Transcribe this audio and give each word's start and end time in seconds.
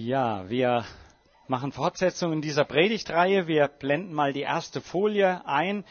Ja, 0.00 0.48
wir 0.48 0.84
machen 1.48 1.72
Fortsetzung 1.72 2.32
in 2.32 2.40
dieser 2.40 2.64
Predigtreihe. 2.64 3.48
Wir 3.48 3.66
blenden 3.66 4.14
mal 4.14 4.32
die 4.32 4.42
erste 4.42 4.80
Folie 4.80 5.44
ein. 5.44 5.84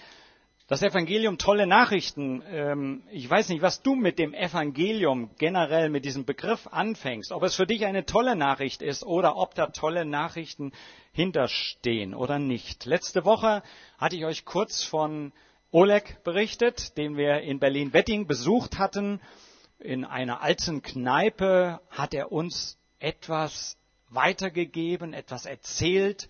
Das 0.69 0.81
Evangelium, 0.81 1.37
tolle 1.37 1.67
Nachrichten. 1.67 2.41
Ähm, 2.49 3.03
ich 3.11 3.29
weiß 3.29 3.49
nicht, 3.49 3.61
was 3.61 3.81
du 3.81 3.95
mit 3.95 4.17
dem 4.17 4.33
Evangelium 4.33 5.31
generell, 5.37 5.89
mit 5.89 6.05
diesem 6.05 6.23
Begriff 6.23 6.67
anfängst. 6.67 7.33
Ob 7.33 7.43
es 7.43 7.55
für 7.55 7.67
dich 7.67 7.85
eine 7.85 8.05
tolle 8.05 8.37
Nachricht 8.37 8.81
ist 8.81 9.03
oder 9.03 9.35
ob 9.35 9.55
da 9.55 9.67
tolle 9.67 10.05
Nachrichten 10.05 10.71
hinterstehen 11.11 12.13
oder 12.13 12.39
nicht. 12.39 12.85
Letzte 12.85 13.25
Woche 13.25 13.61
hatte 13.97 14.15
ich 14.15 14.23
euch 14.23 14.45
kurz 14.45 14.85
von 14.85 15.33
Oleg 15.69 16.23
berichtet, 16.23 16.97
den 16.97 17.17
wir 17.17 17.41
in 17.41 17.59
Berlin-Wetting 17.59 18.25
besucht 18.25 18.79
hatten. 18.79 19.19
In 19.79 20.05
einer 20.05 20.41
alten 20.41 20.81
Kneipe 20.81 21.81
hat 21.89 22.13
er 22.13 22.31
uns 22.31 22.79
etwas 22.99 23.77
weitergegeben, 24.09 25.13
etwas 25.13 25.45
erzählt 25.45 26.29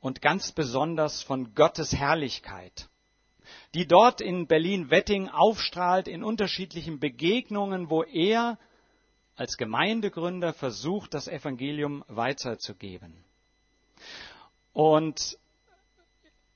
und 0.00 0.20
ganz 0.20 0.52
besonders 0.52 1.22
von 1.22 1.54
Gottes 1.54 1.94
Herrlichkeit 1.94 2.88
die 3.74 3.86
dort 3.86 4.20
in 4.20 4.46
Berlin-Wetting 4.46 5.28
aufstrahlt 5.28 6.08
in 6.08 6.24
unterschiedlichen 6.24 6.98
Begegnungen, 6.98 7.90
wo 7.90 8.02
er 8.02 8.58
als 9.36 9.56
Gemeindegründer 9.56 10.54
versucht, 10.54 11.14
das 11.14 11.28
Evangelium 11.28 12.04
weiterzugeben. 12.08 13.14
Und 14.72 15.38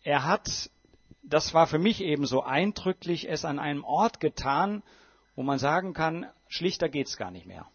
er 0.02 0.24
hat, 0.24 0.70
das 1.23 1.52
war 1.52 1.66
für 1.66 1.79
mich 1.79 2.01
eben 2.02 2.27
so 2.27 2.42
eindrücklich, 2.42 3.29
es 3.29 3.45
an 3.45 3.59
einem 3.59 3.84
Ort 3.84 4.20
getan, 4.20 4.82
wo 5.37 5.42
man 5.42 5.59
sagen 5.59 5.92
kann, 5.92 6.27
schlichter 6.48 6.88
geht's 6.88 7.16
gar 7.16 7.30
nicht 7.30 7.46
mehr. 7.46 7.66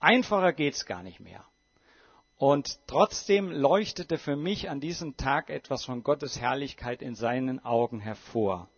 Einfacher 0.00 0.52
geht's 0.52 0.84
gar 0.84 1.02
nicht 1.02 1.20
mehr. 1.20 1.44
Und 2.46 2.78
trotzdem 2.86 3.50
leuchtete 3.50 4.18
für 4.18 4.36
mich 4.36 4.68
an 4.68 4.78
diesem 4.78 5.16
Tag 5.16 5.48
etwas 5.48 5.86
von 5.86 6.02
Gottes 6.02 6.38
Herrlichkeit 6.38 7.00
in 7.00 7.14
seinen 7.14 7.64
Augen 7.64 8.00
hervor. 8.00 8.68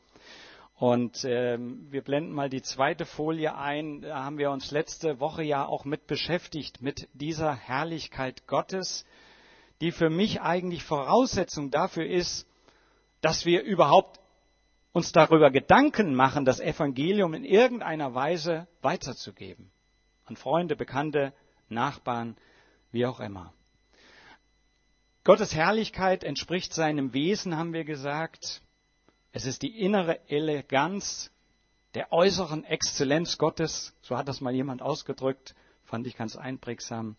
Und 0.77 1.25
ähm, 1.25 1.89
wir 1.91 2.03
blenden 2.03 2.31
mal 2.31 2.49
die 2.49 2.63
zweite 2.63 3.05
Folie 3.05 3.57
ein. 3.57 4.03
Da 4.03 4.23
haben 4.23 4.39
wir 4.39 4.53
uns 4.53 4.71
letzte 4.71 5.19
Woche 5.19 5.43
ja 5.43 5.67
auch 5.67 5.85
mit 5.85 6.07
beschäftigt, 6.07 6.81
mit 6.81 7.09
dieser 7.13 7.57
Herrlichkeit 7.57 8.47
Gottes, 8.47 9.05
die 9.81 9.91
für 9.91 10.11
mich 10.11 10.41
eigentlich 10.41 10.85
Voraussetzung 10.85 11.73
dafür 11.73 12.07
ist, 12.07 12.47
dass 13.21 13.47
wir 13.47 13.65
überhaupt 13.65 14.21
uns 14.93 15.11
darüber 15.11 15.51
Gedanken 15.51 16.15
machen, 16.15 16.45
das 16.45 16.61
Evangelium 16.61 17.35
in 17.35 17.45
irgendeiner 17.45 18.15
Weise 18.15 18.69
weiterzugeben. 18.81 19.73
An 20.25 20.37
Freunde, 20.37 20.77
Bekannte, 20.77 21.33
Nachbarn, 21.69 22.37
wie 22.93 23.07
auch 23.07 23.19
immer. 23.19 23.53
Gottes 25.27 25.57
Herrlichkeit 25.57 26.23
entspricht 26.23 26.73
seinem 26.73 27.13
Wesen, 27.13 27.57
haben 27.57 27.73
wir 27.73 27.83
gesagt. 27.83 28.63
Es 29.33 29.45
ist 29.45 29.63
die 29.63 29.81
innere 29.81 30.21
Eleganz 30.31 31.33
der 31.95 32.13
äußeren 32.13 32.63
Exzellenz 32.63 33.37
Gottes, 33.37 33.93
so 34.03 34.17
hat 34.17 34.29
das 34.29 34.41
mal 34.41 34.55
jemand 34.55 34.83
ausgedrückt, 34.83 35.57
fand 35.83 36.07
ich 36.07 36.17
ganz 36.17 36.37
einprägsam. 36.37 37.17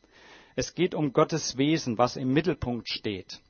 Es 0.55 0.73
geht 0.73 0.95
um 0.95 1.11
Gottes 1.11 1.57
Wesen, 1.57 1.97
was 1.97 2.15
im 2.15 2.31
Mittelpunkt 2.31 2.87
steht. 2.87 3.41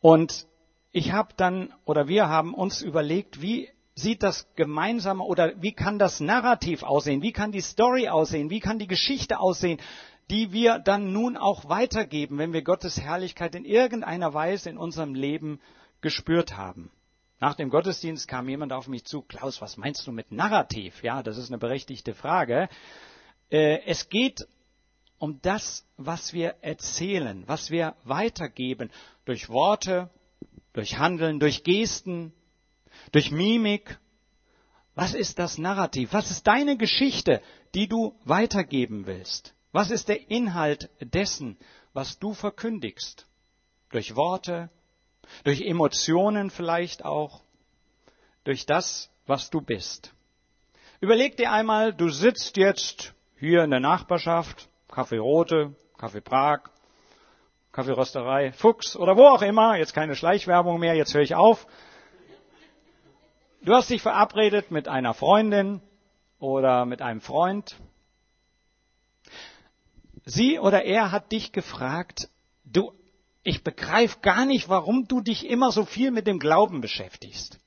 Und 0.00 0.46
ich 0.90 1.12
habe 1.12 1.34
dann, 1.36 1.74
oder 1.84 2.08
wir 2.08 2.30
haben 2.30 2.54
uns 2.54 2.80
überlegt, 2.80 3.42
wie 3.42 3.68
sieht 3.94 4.22
das 4.22 4.48
gemeinsame 4.56 5.22
oder 5.22 5.52
wie 5.60 5.72
kann 5.72 5.98
das 5.98 6.18
Narrativ 6.18 6.82
aussehen? 6.82 7.20
Wie 7.20 7.32
kann 7.32 7.52
die 7.52 7.60
Story 7.60 8.08
aussehen? 8.08 8.48
Wie 8.48 8.60
kann 8.60 8.78
die 8.78 8.88
Geschichte 8.88 9.38
aussehen? 9.38 9.80
Die 10.30 10.52
wir 10.52 10.78
dann 10.78 11.12
nun 11.12 11.36
auch 11.36 11.68
weitergeben, 11.68 12.38
wenn 12.38 12.52
wir 12.52 12.62
Gottes 12.62 13.00
Herrlichkeit 13.00 13.54
in 13.54 13.64
irgendeiner 13.64 14.32
Weise 14.34 14.70
in 14.70 14.78
unserem 14.78 15.14
Leben 15.14 15.60
gespürt 16.00 16.56
haben. 16.56 16.90
Nach 17.40 17.54
dem 17.54 17.68
Gottesdienst 17.68 18.28
kam 18.28 18.48
jemand 18.48 18.72
auf 18.72 18.88
mich 18.88 19.04
zu, 19.04 19.22
Klaus, 19.22 19.60
was 19.60 19.76
meinst 19.76 20.06
du 20.06 20.12
mit 20.12 20.32
Narrativ? 20.32 21.02
Ja, 21.02 21.22
das 21.22 21.36
ist 21.36 21.50
eine 21.50 21.58
berechtigte 21.58 22.14
Frage. 22.14 22.68
Äh, 23.50 23.80
es 23.86 24.08
geht 24.08 24.46
um 25.18 25.40
das, 25.42 25.86
was 25.96 26.32
wir 26.32 26.56
erzählen, 26.60 27.44
was 27.46 27.70
wir 27.70 27.96
weitergeben, 28.04 28.90
durch 29.24 29.48
Worte, 29.48 30.10
durch 30.72 30.98
Handeln, 30.98 31.40
durch 31.40 31.64
Gesten, 31.64 32.32
durch 33.12 33.30
Mimik. 33.30 33.98
Was 34.94 35.14
ist 35.14 35.38
das 35.38 35.58
Narrativ? 35.58 36.12
Was 36.12 36.30
ist 36.30 36.46
deine 36.46 36.76
Geschichte, 36.76 37.42
die 37.74 37.88
du 37.88 38.14
weitergeben 38.24 39.06
willst? 39.06 39.54
Was 39.74 39.90
ist 39.90 40.08
der 40.08 40.30
Inhalt 40.30 40.88
dessen, 41.00 41.58
was 41.94 42.20
du 42.20 42.32
verkündigst? 42.32 43.26
Durch 43.90 44.14
Worte, 44.14 44.70
durch 45.42 45.62
Emotionen 45.62 46.50
vielleicht 46.50 47.04
auch, 47.04 47.42
durch 48.44 48.66
das, 48.66 49.10
was 49.26 49.50
du 49.50 49.60
bist. 49.60 50.14
Überleg 51.00 51.36
dir 51.36 51.50
einmal, 51.50 51.92
du 51.92 52.08
sitzt 52.08 52.56
jetzt 52.56 53.14
hier 53.36 53.64
in 53.64 53.70
der 53.72 53.80
Nachbarschaft, 53.80 54.68
Kaffee 54.86 55.18
Rote, 55.18 55.74
Kaffee 55.98 56.20
Prag, 56.20 56.60
Kaffeerösterei, 57.72 58.52
Fuchs 58.52 58.94
oder 58.94 59.16
wo 59.16 59.26
auch 59.26 59.42
immer, 59.42 59.76
jetzt 59.76 59.92
keine 59.92 60.14
Schleichwerbung 60.14 60.78
mehr, 60.78 60.94
jetzt 60.94 61.14
höre 61.14 61.22
ich 61.22 61.34
auf. 61.34 61.66
Du 63.62 63.74
hast 63.74 63.90
dich 63.90 64.02
verabredet 64.02 64.70
mit 64.70 64.86
einer 64.86 65.14
Freundin 65.14 65.82
oder 66.38 66.86
mit 66.86 67.02
einem 67.02 67.20
Freund 67.20 67.76
sie 70.24 70.58
oder 70.58 70.84
er 70.84 71.12
hat 71.12 71.32
dich 71.32 71.52
gefragt, 71.52 72.28
du, 72.64 72.92
ich 73.42 73.62
begreife 73.62 74.20
gar 74.20 74.46
nicht, 74.46 74.68
warum 74.68 75.06
du 75.06 75.20
dich 75.20 75.46
immer 75.46 75.70
so 75.70 75.84
viel 75.84 76.10
mit 76.10 76.26
dem 76.26 76.38
Glauben 76.38 76.80
beschäftigst. 76.80 77.58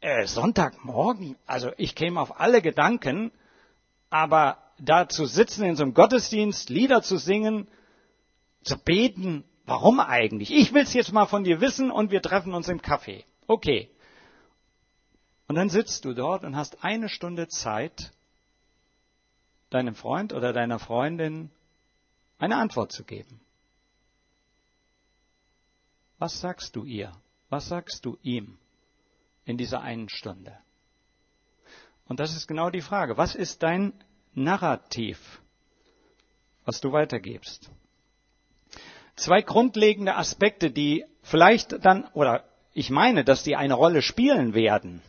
Äh, 0.00 0.26
Sonntagmorgen, 0.26 1.36
also 1.46 1.72
ich 1.76 1.94
käme 1.94 2.20
auf 2.20 2.38
alle 2.40 2.62
Gedanken, 2.62 3.32
aber 4.10 4.58
da 4.78 5.08
zu 5.08 5.26
sitzen 5.26 5.64
in 5.64 5.76
so 5.76 5.82
einem 5.82 5.94
Gottesdienst, 5.94 6.68
Lieder 6.68 7.02
zu 7.02 7.16
singen, 7.16 7.68
zu 8.62 8.78
beten, 8.78 9.44
warum 9.66 10.00
eigentlich? 10.00 10.52
Ich 10.52 10.72
will 10.72 10.82
es 10.82 10.94
jetzt 10.94 11.12
mal 11.12 11.26
von 11.26 11.44
dir 11.44 11.60
wissen 11.60 11.90
und 11.90 12.10
wir 12.10 12.22
treffen 12.22 12.54
uns 12.54 12.68
im 12.68 12.80
Café. 12.80 13.24
Okay. 13.46 13.90
Und 15.48 15.56
dann 15.56 15.68
sitzt 15.68 16.04
du 16.04 16.14
dort 16.14 16.44
und 16.44 16.56
hast 16.56 16.84
eine 16.84 17.08
Stunde 17.08 17.48
Zeit, 17.48 18.12
deinem 19.70 19.94
Freund 19.94 20.32
oder 20.32 20.52
deiner 20.52 20.78
Freundin 20.78 21.50
eine 22.38 22.56
Antwort 22.56 22.92
zu 22.92 23.04
geben. 23.04 23.40
Was 26.18 26.40
sagst 26.40 26.76
du 26.76 26.84
ihr? 26.84 27.12
Was 27.48 27.68
sagst 27.68 28.04
du 28.04 28.18
ihm 28.22 28.58
in 29.44 29.58
dieser 29.58 29.82
einen 29.82 30.08
Stunde? 30.08 30.56
Und 32.06 32.20
das 32.20 32.36
ist 32.36 32.46
genau 32.46 32.70
die 32.70 32.82
Frage. 32.82 33.16
Was 33.16 33.34
ist 33.34 33.62
dein 33.62 33.92
Narrativ, 34.34 35.40
was 36.64 36.80
du 36.80 36.92
weitergibst? 36.92 37.70
Zwei 39.16 39.42
grundlegende 39.42 40.16
Aspekte, 40.16 40.70
die 40.70 41.04
vielleicht 41.22 41.84
dann, 41.84 42.04
oder 42.14 42.44
ich 42.72 42.90
meine, 42.90 43.24
dass 43.24 43.44
die 43.44 43.56
eine 43.56 43.74
Rolle 43.74 44.02
spielen 44.02 44.54
werden 44.54 45.02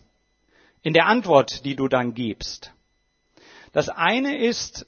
in 0.84 0.94
der 0.94 1.08
Antwort, 1.08 1.66
die 1.66 1.76
du 1.76 1.88
dann 1.88 2.14
gibst. 2.14 2.72
Das 3.74 3.90
eine 3.90 4.38
ist 4.38 4.86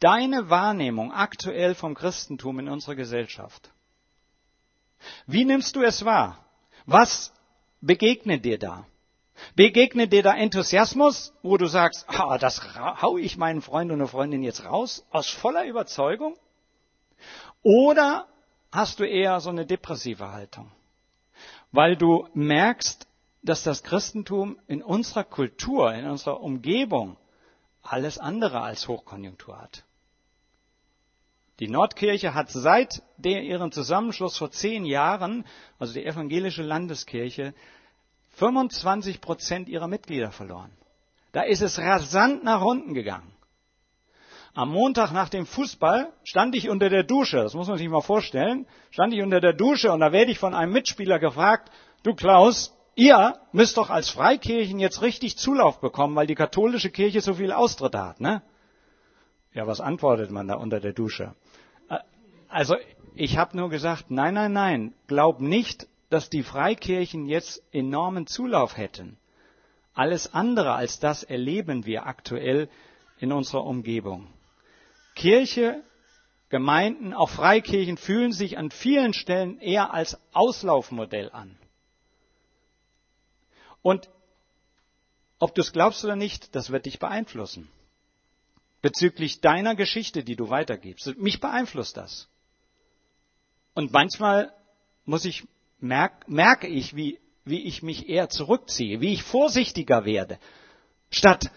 deine 0.00 0.50
Wahrnehmung 0.50 1.12
aktuell 1.12 1.74
vom 1.74 1.94
Christentum 1.94 2.58
in 2.58 2.68
unserer 2.68 2.94
Gesellschaft? 2.94 3.70
Wie 5.26 5.44
nimmst 5.44 5.76
du 5.76 5.82
es 5.82 6.04
wahr? 6.04 6.44
Was 6.86 7.32
begegnet 7.80 8.44
dir 8.44 8.58
da? 8.58 8.86
Begegnet 9.54 10.12
dir 10.12 10.22
da 10.22 10.36
Enthusiasmus, 10.36 11.32
wo 11.42 11.56
du 11.56 11.66
sagst, 11.66 12.04
ah, 12.08 12.36
das 12.36 12.60
hau 12.74 13.16
ich 13.16 13.36
meinen 13.36 13.62
Freund 13.62 13.90
oder 13.90 14.06
Freundin 14.06 14.42
jetzt 14.42 14.64
raus, 14.64 15.06
aus 15.10 15.28
voller 15.28 15.64
Überzeugung? 15.64 16.36
Oder 17.62 18.26
hast 18.70 19.00
du 19.00 19.04
eher 19.04 19.40
so 19.40 19.50
eine 19.50 19.66
depressive 19.66 20.30
Haltung? 20.30 20.70
Weil 21.72 21.96
du 21.96 22.28
merkst, 22.34 23.06
dass 23.42 23.62
das 23.62 23.82
Christentum 23.82 24.58
in 24.66 24.82
unserer 24.82 25.24
Kultur, 25.24 25.94
in 25.94 26.06
unserer 26.06 26.40
Umgebung 26.40 27.16
alles 27.82 28.18
andere 28.18 28.60
als 28.60 28.88
Hochkonjunktur 28.88 29.58
hat. 29.58 29.84
Die 31.60 31.68
Nordkirche 31.68 32.32
hat 32.32 32.50
seit 32.50 33.02
ihrem 33.22 33.70
Zusammenschluss 33.70 34.38
vor 34.38 34.50
zehn 34.50 34.86
Jahren, 34.86 35.44
also 35.78 35.92
die 35.92 36.06
evangelische 36.06 36.62
Landeskirche, 36.62 37.52
25 38.36 39.20
Prozent 39.20 39.68
ihrer 39.68 39.86
Mitglieder 39.86 40.30
verloren. 40.30 40.70
Da 41.32 41.42
ist 41.42 41.60
es 41.60 41.78
rasant 41.78 42.44
nach 42.44 42.62
unten 42.62 42.94
gegangen. 42.94 43.30
Am 44.54 44.70
Montag 44.70 45.12
nach 45.12 45.28
dem 45.28 45.44
Fußball 45.44 46.10
stand 46.24 46.56
ich 46.56 46.70
unter 46.70 46.88
der 46.88 47.04
Dusche, 47.04 47.36
das 47.36 47.52
muss 47.52 47.68
man 47.68 47.76
sich 47.76 47.88
mal 47.90 48.00
vorstellen, 48.00 48.66
stand 48.90 49.12
ich 49.12 49.22
unter 49.22 49.40
der 49.40 49.52
Dusche 49.52 49.92
und 49.92 50.00
da 50.00 50.12
werde 50.12 50.32
ich 50.32 50.38
von 50.38 50.54
einem 50.54 50.72
Mitspieler 50.72 51.18
gefragt, 51.18 51.70
du 52.02 52.14
Klaus, 52.14 52.74
ihr 52.94 53.38
müsst 53.52 53.76
doch 53.76 53.90
als 53.90 54.08
Freikirchen 54.08 54.80
jetzt 54.80 55.02
richtig 55.02 55.36
Zulauf 55.36 55.78
bekommen, 55.80 56.16
weil 56.16 56.26
die 56.26 56.34
katholische 56.34 56.90
Kirche 56.90 57.20
so 57.20 57.34
viel 57.34 57.52
Austritte 57.52 58.02
hat, 58.02 58.20
ne? 58.20 58.42
Ja, 59.52 59.66
was 59.66 59.80
antwortet 59.80 60.30
man 60.30 60.48
da 60.48 60.54
unter 60.54 60.80
der 60.80 60.92
Dusche? 60.92 61.34
Also 62.50 62.76
ich 63.14 63.38
habe 63.38 63.56
nur 63.56 63.70
gesagt, 63.70 64.10
nein, 64.10 64.34
nein, 64.34 64.52
nein, 64.52 64.94
glaub 65.06 65.40
nicht, 65.40 65.86
dass 66.10 66.28
die 66.28 66.42
Freikirchen 66.42 67.26
jetzt 67.26 67.62
enormen 67.72 68.26
Zulauf 68.26 68.76
hätten. 68.76 69.16
Alles 69.94 70.34
andere 70.34 70.74
als 70.74 70.98
das 70.98 71.22
erleben 71.22 71.86
wir 71.86 72.06
aktuell 72.06 72.68
in 73.18 73.32
unserer 73.32 73.64
Umgebung. 73.64 74.26
Kirche, 75.14 75.82
Gemeinden, 76.48 77.14
auch 77.14 77.30
Freikirchen 77.30 77.96
fühlen 77.96 78.32
sich 78.32 78.58
an 78.58 78.70
vielen 78.72 79.12
Stellen 79.12 79.60
eher 79.60 79.94
als 79.94 80.18
Auslaufmodell 80.32 81.30
an. 81.30 81.56
Und 83.82 84.10
ob 85.38 85.54
du 85.54 85.60
es 85.60 85.72
glaubst 85.72 86.04
oder 86.04 86.16
nicht, 86.16 86.54
das 86.56 86.70
wird 86.70 86.86
dich 86.86 86.98
beeinflussen. 86.98 87.68
Bezüglich 88.82 89.40
deiner 89.40 89.76
Geschichte, 89.76 90.24
die 90.24 90.36
du 90.36 90.50
weitergibst. 90.50 91.16
Mich 91.18 91.40
beeinflusst 91.40 91.96
das. 91.96 92.29
Und 93.74 93.92
manchmal 93.92 94.52
muss 95.04 95.24
ich, 95.24 95.46
merk, 95.78 96.28
merke 96.28 96.66
ich, 96.66 96.96
wie, 96.96 97.18
wie 97.44 97.62
ich 97.66 97.82
mich 97.82 98.08
eher 98.08 98.28
zurückziehe, 98.28 99.00
wie 99.00 99.12
ich 99.12 99.22
vorsichtiger 99.22 100.04
werde, 100.04 100.38
statt 101.10 101.50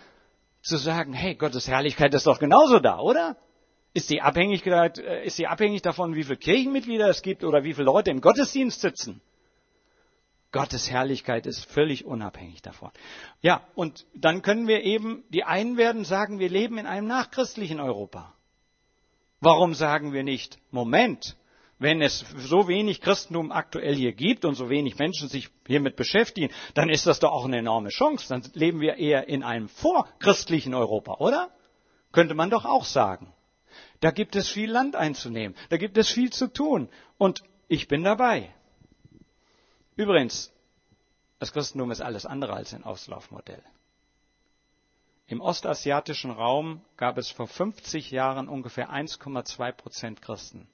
zu 0.62 0.78
sagen, 0.78 1.14
hey, 1.14 1.36
Gottes 1.36 1.68
Herrlichkeit 1.68 2.14
ist 2.14 2.26
doch 2.26 2.40
genauso 2.40 2.80
da, 2.80 3.00
oder? 3.00 3.38
Ist 3.94 4.10
die 4.10 4.22
Abhängigkeit, 4.22 4.98
äh, 4.98 5.26
ist 5.26 5.38
die 5.38 5.48
abhängig 5.48 5.82
davon, 5.82 6.16
wie 6.16 6.24
viele 6.24 6.38
Kirchenmitglieder 6.38 7.10
es 7.10 7.22
gibt 7.22 7.44
oder 7.44 7.64
wie 7.64 7.74
viele 7.74 7.86
Leute 7.86 8.10
im 8.12 8.22
Gottesdienst 8.22 8.82
sitzen? 8.82 9.22
Gottes 10.52 10.90
Herrlichkeit 10.90 11.46
ist 11.48 11.66
völlig 11.66 12.06
unabhängig 12.06 12.62
davon. 12.62 12.92
Ja, 13.42 13.68
und 13.76 14.06
dann 14.14 14.44
können 14.44 14.68
wir 14.68 14.84
eben, 14.84 15.24
die 15.30 15.44
einen 15.44 15.78
werden 15.78 16.06
sagen, 16.06 16.40
wir 16.40 16.50
leben 16.50 16.78
in 16.78 16.86
einem 16.86 17.08
nachchristlichen 17.08 17.80
Europa. 17.80 18.34
Warum 19.42 19.74
sagen 19.74 20.14
wir 20.14 20.24
nicht, 20.24 20.60
Moment, 20.72 21.36
wenn 21.84 22.02
es 22.02 22.26
so 22.38 22.68
wenig 22.70 23.02
Christentum 23.02 23.52
aktuell 23.52 23.94
hier 23.94 24.14
gibt 24.14 24.46
und 24.46 24.56
so 24.56 24.70
wenig 24.70 24.98
Menschen 24.98 25.28
sich 25.28 25.50
hiermit 25.68 25.98
beschäftigen, 25.98 26.50
dann 26.74 26.90
ist 26.90 27.06
das 27.06 27.20
doch 27.20 27.32
auch 27.32 27.44
eine 27.46 27.58
enorme 27.58 27.90
Chance. 27.90 28.30
Dann 28.30 28.42
leben 28.54 28.80
wir 28.80 28.96
eher 28.96 29.28
in 29.28 29.44
einem 29.44 29.68
vorchristlichen 29.68 30.74
Europa, 30.74 31.16
oder? 31.16 31.52
Könnte 32.14 32.36
man 32.36 32.50
doch 32.50 32.64
auch 32.64 32.86
sagen. 32.86 33.34
Da 34.00 34.12
gibt 34.12 34.36
es 34.38 34.48
viel 34.48 34.72
Land 34.72 34.96
einzunehmen, 34.96 35.58
da 35.70 35.78
gibt 35.78 35.98
es 35.98 36.10
viel 36.10 36.32
zu 36.32 36.48
tun 36.48 36.90
und 37.18 37.44
ich 37.68 37.88
bin 37.88 38.04
dabei. 38.04 38.54
Übrigens, 39.96 40.54
das 41.40 41.52
Christentum 41.52 41.92
ist 41.92 42.02
alles 42.02 42.26
andere 42.26 42.54
als 42.54 42.74
ein 42.74 42.84
Auslaufmodell. 42.84 43.64
Im 45.28 45.42
ostasiatischen 45.42 46.32
Raum 46.32 46.82
gab 46.96 47.18
es 47.18 47.30
vor 47.30 47.48
50 47.48 48.12
Jahren 48.12 48.48
ungefähr 48.48 48.90
1,2 48.90 49.72
Prozent 49.74 50.22
Christen. 50.22 50.68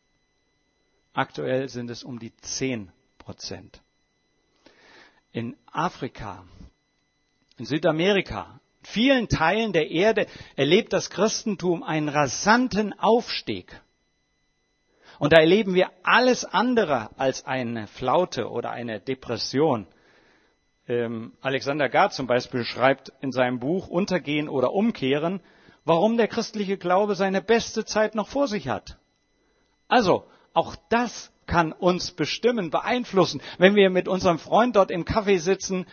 Aktuell 1.14 1.70
sind 1.70 1.90
es 1.90 2.04
um 2.04 2.20
die 2.20 2.36
10 2.38 2.92
Prozent. 3.18 3.82
In 5.32 5.56
Afrika, 5.72 6.44
in 7.58 7.66
Südamerika, 7.66 8.60
vielen 8.84 9.28
Teilen 9.28 9.74
der 9.74 9.92
Erde 9.92 10.28
erlebt 10.56 10.94
das 10.94 11.10
Christentum 11.10 11.84
einen 11.84 12.10
rasanten 12.10 12.98
Aufstieg. 12.98 13.82
Und 15.20 15.34
da 15.34 15.38
erleben 15.38 15.74
wir 15.76 15.92
alles 16.02 16.46
andere 16.46 17.10
als 17.18 17.46
eine 17.46 17.88
Flaute 17.88 18.50
oder 18.50 18.72
eine 18.72 19.02
Depression. 19.02 19.86
Ähm, 20.88 21.34
Alexander 21.42 21.90
Gard 21.90 22.14
zum 22.14 22.26
Beispiel 22.26 22.64
schreibt 22.64 23.12
in 23.22 23.32
seinem 23.32 23.60
Buch 23.60 23.88
Untergehen 23.90 24.48
oder 24.48 24.72
Umkehren, 24.72 25.42
warum 25.84 26.18
der 26.18 26.30
christliche 26.30 26.78
Glaube 26.78 27.16
seine 27.16 27.42
beste 27.42 27.84
Zeit 27.84 28.16
noch 28.16 28.30
vor 28.30 28.48
sich 28.48 28.70
hat. 28.70 28.98
Also, 29.88 30.26
auch 30.54 30.76
das 30.90 31.32
kann 31.46 31.72
uns 31.72 32.12
bestimmen, 32.12 32.70
beeinflussen, 32.70 33.42
wenn 33.58 33.76
wir 33.76 33.90
mit 33.90 34.08
unserem 34.08 34.40
Freund 34.40 34.76
dort 34.76 34.92
im 34.92 35.04
Café 35.04 35.40
sitzen 35.40 35.86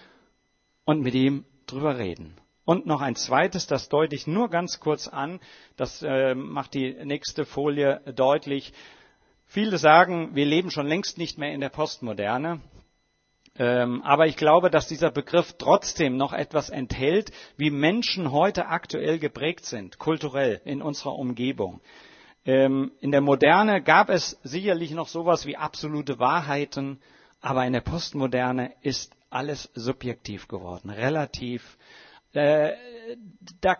und 0.84 1.00
mit 1.00 1.14
ihm 1.14 1.44
drüber 1.66 1.98
reden. 1.98 2.36
Und 2.64 2.84
noch 2.84 3.00
ein 3.00 3.14
zweites, 3.14 3.66
das 3.66 3.88
deute 3.88 4.16
ich 4.16 4.26
nur 4.26 4.50
ganz 4.50 4.80
kurz 4.80 5.08
an, 5.08 5.40
das 5.76 6.02
äh, 6.02 6.34
macht 6.34 6.74
die 6.74 6.92
nächste 7.04 7.44
Folie 7.44 8.00
deutlich. 8.14 8.72
Viele 9.46 9.78
sagen, 9.78 10.34
wir 10.34 10.44
leben 10.44 10.70
schon 10.70 10.86
längst 10.86 11.16
nicht 11.16 11.38
mehr 11.38 11.52
in 11.52 11.60
der 11.60 11.68
Postmoderne. 11.68 12.60
Ähm, 13.58 14.02
aber 14.02 14.26
ich 14.26 14.36
glaube, 14.36 14.70
dass 14.70 14.88
dieser 14.88 15.10
Begriff 15.10 15.54
trotzdem 15.58 16.16
noch 16.16 16.32
etwas 16.32 16.68
enthält, 16.68 17.30
wie 17.56 17.70
Menschen 17.70 18.32
heute 18.32 18.66
aktuell 18.66 19.18
geprägt 19.18 19.64
sind, 19.64 19.98
kulturell 19.98 20.60
in 20.64 20.82
unserer 20.82 21.14
Umgebung. 21.14 21.80
Ähm, 22.46 22.92
in 23.00 23.10
der 23.10 23.20
Moderne 23.20 23.82
gab 23.82 24.08
es 24.08 24.38
sicherlich 24.44 24.92
noch 24.92 25.08
sowas 25.08 25.46
wie 25.46 25.56
absolute 25.56 26.20
Wahrheiten, 26.20 27.00
aber 27.40 27.66
in 27.66 27.72
der 27.72 27.80
Postmoderne 27.80 28.72
ist 28.82 29.12
alles 29.30 29.68
subjektiv 29.74 30.46
geworden, 30.46 30.90
relativ. 30.90 31.76
Äh, 32.32 32.72
da 33.60 33.76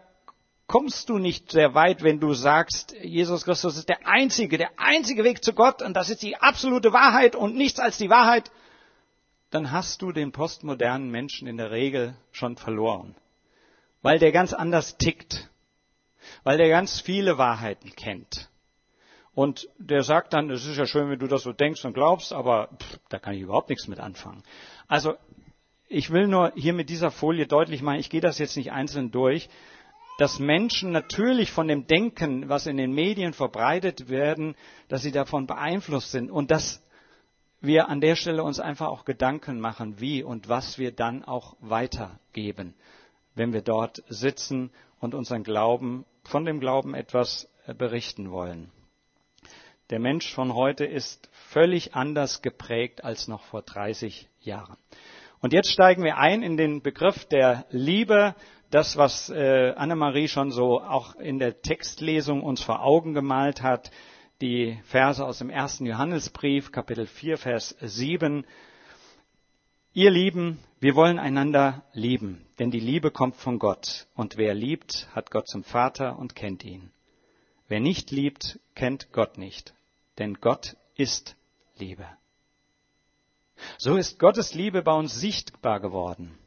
kommst 0.66 1.08
du 1.08 1.18
nicht 1.18 1.52
sehr 1.52 1.74
weit, 1.74 2.02
wenn 2.02 2.18
du 2.18 2.34
sagst, 2.34 2.96
Jesus 3.02 3.44
Christus 3.44 3.76
ist 3.76 3.88
der 3.88 4.04
einzige, 4.04 4.58
der 4.58 4.70
einzige 4.78 5.22
Weg 5.22 5.44
zu 5.44 5.52
Gott 5.52 5.80
und 5.80 5.94
das 5.94 6.10
ist 6.10 6.22
die 6.22 6.36
absolute 6.36 6.92
Wahrheit 6.92 7.36
und 7.36 7.54
nichts 7.54 7.78
als 7.78 7.98
die 7.98 8.10
Wahrheit, 8.10 8.50
dann 9.50 9.70
hast 9.70 10.02
du 10.02 10.10
den 10.10 10.32
postmodernen 10.32 11.08
Menschen 11.10 11.46
in 11.46 11.56
der 11.56 11.70
Regel 11.70 12.16
schon 12.32 12.56
verloren, 12.56 13.14
weil 14.02 14.18
der 14.18 14.32
ganz 14.32 14.52
anders 14.52 14.96
tickt, 14.96 15.48
weil 16.42 16.58
der 16.58 16.68
ganz 16.68 17.00
viele 17.00 17.38
Wahrheiten 17.38 17.94
kennt. 17.94 18.50
Und 19.36 19.68
der 19.76 20.02
sagt 20.02 20.32
dann, 20.32 20.48
es 20.48 20.64
ist 20.64 20.78
ja 20.78 20.86
schön, 20.86 21.10
wenn 21.10 21.18
du 21.18 21.26
das 21.26 21.42
so 21.42 21.52
denkst 21.52 21.84
und 21.84 21.92
glaubst, 21.92 22.32
aber 22.32 22.70
pff, 22.78 22.98
da 23.10 23.18
kann 23.18 23.34
ich 23.34 23.42
überhaupt 23.42 23.68
nichts 23.68 23.86
mit 23.86 24.00
anfangen. 24.00 24.42
Also 24.88 25.12
ich 25.88 26.10
will 26.10 26.26
nur 26.26 26.54
hier 26.56 26.72
mit 26.72 26.88
dieser 26.88 27.10
Folie 27.10 27.46
deutlich 27.46 27.82
machen, 27.82 28.00
ich 28.00 28.08
gehe 28.08 28.22
das 28.22 28.38
jetzt 28.38 28.56
nicht 28.56 28.72
einzeln 28.72 29.10
durch, 29.10 29.50
dass 30.16 30.38
Menschen 30.38 30.90
natürlich 30.90 31.52
von 31.52 31.68
dem 31.68 31.86
Denken, 31.86 32.48
was 32.48 32.66
in 32.66 32.78
den 32.78 32.92
Medien 32.92 33.34
verbreitet 33.34 34.08
werden, 34.08 34.56
dass 34.88 35.02
sie 35.02 35.12
davon 35.12 35.46
beeinflusst 35.46 36.12
sind 36.12 36.30
und 36.30 36.50
dass 36.50 36.82
wir 37.60 37.90
an 37.90 38.00
der 38.00 38.16
Stelle 38.16 38.42
uns 38.42 38.58
einfach 38.58 38.86
auch 38.86 39.04
Gedanken 39.04 39.60
machen, 39.60 40.00
wie 40.00 40.22
und 40.22 40.48
was 40.48 40.78
wir 40.78 40.92
dann 40.92 41.22
auch 41.22 41.56
weitergeben, 41.60 42.72
wenn 43.34 43.52
wir 43.52 43.60
dort 43.60 44.02
sitzen 44.08 44.70
und 44.98 45.14
unseren 45.14 45.42
Glauben, 45.42 46.06
von 46.24 46.46
dem 46.46 46.58
Glauben 46.58 46.94
etwas 46.94 47.50
berichten 47.76 48.30
wollen. 48.30 48.72
Der 49.90 50.00
Mensch 50.00 50.34
von 50.34 50.52
heute 50.52 50.84
ist 50.84 51.30
völlig 51.50 51.94
anders 51.94 52.42
geprägt 52.42 53.04
als 53.04 53.28
noch 53.28 53.42
vor 53.44 53.62
30 53.62 54.28
Jahren. 54.40 54.76
Und 55.40 55.52
jetzt 55.52 55.70
steigen 55.70 56.02
wir 56.02 56.18
ein 56.18 56.42
in 56.42 56.56
den 56.56 56.82
Begriff 56.82 57.24
der 57.26 57.66
Liebe, 57.70 58.34
das, 58.70 58.96
was 58.96 59.30
äh, 59.30 59.74
Annemarie 59.76 60.26
schon 60.26 60.50
so 60.50 60.80
auch 60.80 61.14
in 61.14 61.38
der 61.38 61.62
Textlesung 61.62 62.42
uns 62.42 62.62
vor 62.62 62.82
Augen 62.82 63.14
gemalt 63.14 63.62
hat, 63.62 63.92
die 64.40 64.76
Verse 64.86 65.24
aus 65.24 65.38
dem 65.38 65.50
ersten 65.50 65.86
Johannesbrief, 65.86 66.72
Kapitel 66.72 67.06
4, 67.06 67.38
Vers 67.38 67.76
7. 67.80 68.44
Ihr 69.92 70.10
Lieben, 70.10 70.58
wir 70.80 70.96
wollen 70.96 71.20
einander 71.20 71.84
lieben, 71.92 72.44
denn 72.58 72.72
die 72.72 72.80
Liebe 72.80 73.12
kommt 73.12 73.36
von 73.36 73.60
Gott. 73.60 74.08
Und 74.16 74.36
wer 74.36 74.52
liebt, 74.52 75.08
hat 75.14 75.30
Gott 75.30 75.46
zum 75.46 75.62
Vater 75.62 76.18
und 76.18 76.34
kennt 76.34 76.64
ihn. 76.64 76.90
Wer 77.68 77.80
nicht 77.80 78.10
liebt, 78.10 78.58
kennt 78.74 79.12
Gott 79.12 79.38
nicht, 79.38 79.74
denn 80.18 80.34
Gott 80.40 80.76
ist 80.94 81.36
Liebe. 81.76 82.06
So 83.78 83.96
ist 83.96 84.18
Gottes 84.18 84.54
Liebe 84.54 84.82
bei 84.82 84.92
uns 84.92 85.18
sichtbar 85.18 85.80
geworden. 85.80 86.38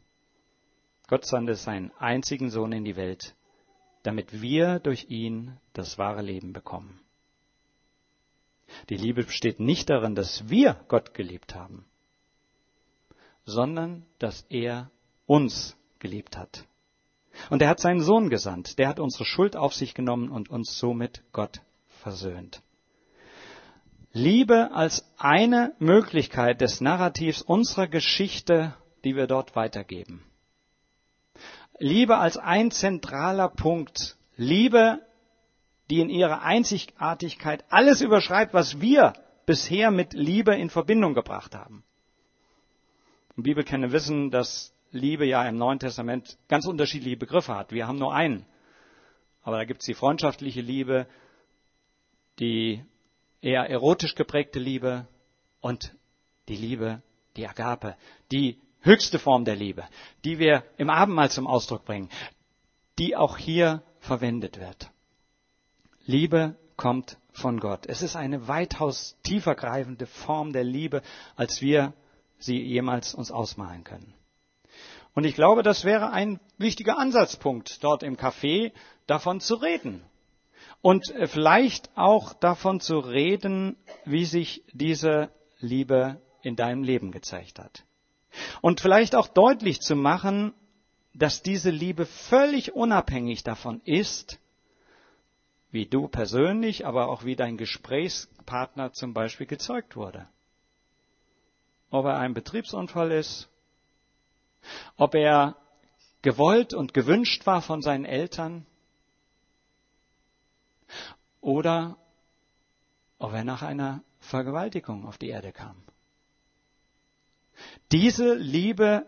Gott 1.08 1.26
sandte 1.26 1.56
seinen 1.56 1.92
einzigen 1.98 2.50
Sohn 2.50 2.72
in 2.72 2.86
die 2.86 2.96
Welt, 2.96 3.36
damit 4.04 4.42
wir 4.42 4.80
durch 4.80 5.10
ihn 5.10 5.58
das 5.74 5.98
wahre 5.98 6.22
Leben 6.22 6.54
bekommen. 6.54 7.00
Die 8.90 8.98
Liebe 8.98 9.24
besteht 9.24 9.60
nicht 9.60 9.90
darin, 9.90 10.14
dass 10.14 10.50
wir 10.50 10.80
Gott 10.88 11.16
geliebt 11.16 11.56
haben, 11.56 11.86
sondern 13.46 14.06
dass 14.20 14.46
er 14.50 14.92
uns 15.26 15.76
geliebt 15.98 16.38
hat. 16.38 16.66
Und 17.50 17.62
er 17.62 17.70
hat 17.70 17.80
seinen 17.80 18.02
Sohn 18.02 18.30
gesandt, 18.30 18.78
der 18.78 18.88
hat 18.88 19.00
unsere 19.00 19.26
Schuld 19.26 19.56
auf 19.56 19.74
sich 19.74 19.94
genommen 19.94 20.30
und 20.30 20.50
uns 20.50 20.78
somit 20.78 21.24
Gott 21.32 21.62
versöhnt. 22.02 22.62
Liebe 24.12 24.72
als 24.72 25.06
eine 25.18 25.76
Möglichkeit 25.80 26.62
des 26.62 26.82
Narrativs 26.82 27.42
unserer 27.42 27.88
Geschichte, 27.88 28.74
die 29.04 29.16
wir 29.16 29.28
dort 29.28 29.56
weitergeben. 29.56 30.24
Liebe 31.78 32.18
als 32.18 32.38
ein 32.38 32.72
zentraler 32.72 33.50
Punkt. 33.50 34.18
Liebe, 34.36 35.00
die 35.90 36.02
in 36.02 36.10
ihrer 36.10 36.42
Einzigartigkeit 36.42 37.64
alles 37.70 38.02
überschreibt, 38.02 38.54
was 38.54 38.82
wir 38.82 39.14
bisher 39.46 39.92
mit 39.92 40.14
Liebe 40.14 40.56
in 40.56 40.70
Verbindung 40.70 41.14
gebracht 41.14 41.56
haben. 41.56 41.84
Bibelkenner 43.36 43.92
wissen, 43.92 44.32
dass 44.32 44.74
Liebe 44.92 45.26
ja 45.26 45.48
im 45.48 45.58
Neuen 45.58 45.80
Testament 45.80 46.38
ganz 46.48 46.66
unterschiedliche 46.66 47.18
Begriffe 47.18 47.56
hat. 47.56 47.72
Wir 47.72 47.88
haben 47.88 48.00
nur 48.00 48.14
einen. 48.14 48.46
Aber 49.44 49.58
da 49.58 49.66
gibt 49.66 49.82
es 49.82 49.86
die 49.86 49.94
freundschaftliche 49.94 50.62
Liebe, 50.62 51.08
die 52.40 52.84
eher 53.42 53.70
erotisch 53.70 54.16
geprägte 54.16 54.60
Liebe 54.60 55.08
und 55.62 55.94
die 56.48 56.56
Liebe, 56.56 57.02
die 57.38 57.48
Agape, 57.48 57.96
die 58.32 58.60
höchste 58.82 59.20
Form 59.20 59.46
der 59.46 59.56
Liebe, 59.56 59.86
die 60.24 60.40
wir 60.40 60.64
im 60.78 60.90
Abendmahl 60.90 61.30
zum 61.30 61.48
Ausdruck 61.48 61.86
bringen, 61.86 62.10
die 62.98 63.16
auch 63.16 63.38
hier 63.38 63.84
verwendet 64.00 64.60
wird. 64.60 64.90
Liebe 66.06 66.56
kommt 66.76 67.18
von 67.32 67.60
Gott. 67.60 67.86
Es 67.86 68.02
ist 68.02 68.16
eine 68.16 68.48
weitaus 68.48 69.18
tiefergreifende 69.24 70.06
Form 70.06 70.54
der 70.54 70.64
Liebe, 70.64 71.02
als 71.36 71.62
wir 71.62 71.94
sie 72.40 72.60
jemals 72.62 73.14
uns 73.14 73.32
ausmalen 73.32 73.84
können. 73.84 74.14
Und 75.14 75.26
ich 75.26 75.36
glaube, 75.36 75.64
das 75.64 75.84
wäre 75.84 76.12
ein 76.12 76.40
wichtiger 76.58 76.98
Ansatzpunkt 76.98 77.84
dort 77.84 78.04
im 78.04 78.16
Café, 78.16 78.72
davon 79.08 79.42
zu 79.42 79.56
reden. 79.56 80.04
Und 80.82 81.14
vielleicht 81.26 81.90
auch 81.98 82.34
davon 82.34 82.80
zu 82.80 83.00
reden, 83.00 83.76
wie 84.06 84.26
sich 84.26 84.64
diese 84.72 85.30
Liebe 85.60 86.22
in 86.42 86.56
deinem 86.56 86.84
Leben 86.84 87.12
gezeigt 87.12 87.60
hat. 87.60 87.84
Und 88.62 88.80
vielleicht 88.80 89.16
auch 89.16 89.28
deutlich 89.28 89.82
zu 89.82 89.96
machen, 89.96 90.54
dass 91.14 91.42
diese 91.42 91.70
Liebe 91.70 92.06
völlig 92.06 92.74
unabhängig 92.74 93.44
davon 93.44 93.82
ist, 93.84 94.40
wie 95.72 95.86
du 95.86 96.08
persönlich, 96.08 96.86
aber 96.86 97.10
auch 97.10 97.26
wie 97.26 97.36
dein 97.36 97.58
Gesprächspartner 97.58 98.94
zum 98.94 99.14
Beispiel 99.14 99.48
gezeugt 99.48 99.96
wurde. 99.96 100.28
Ob 101.92 102.06
er 102.06 102.18
ein 102.18 102.34
Betriebsunfall 102.34 103.12
ist, 103.12 103.50
ob 104.98 105.16
er 105.16 105.58
gewollt 106.22 106.74
und 106.74 106.94
gewünscht 106.94 107.46
war 107.46 107.62
von 107.62 107.82
seinen 107.82 108.06
Eltern 108.06 108.66
oder 111.42 111.98
ob 113.18 113.34
er 113.34 113.44
nach 113.44 113.62
einer 113.62 114.04
Vergewaltigung 114.20 115.06
auf 115.06 115.18
die 115.18 115.30
Erde 115.30 115.52
kam. 115.52 115.76
Diese 117.92 118.36
Liebe 118.36 119.06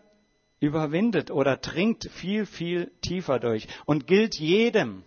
überwindet 0.60 1.30
oder 1.30 1.56
dringt 1.56 2.08
viel, 2.10 2.46
viel 2.46 2.92
tiefer 3.00 3.38
durch 3.38 3.66
und 3.84 4.06
gilt 4.06 4.38
jedem, 4.38 5.02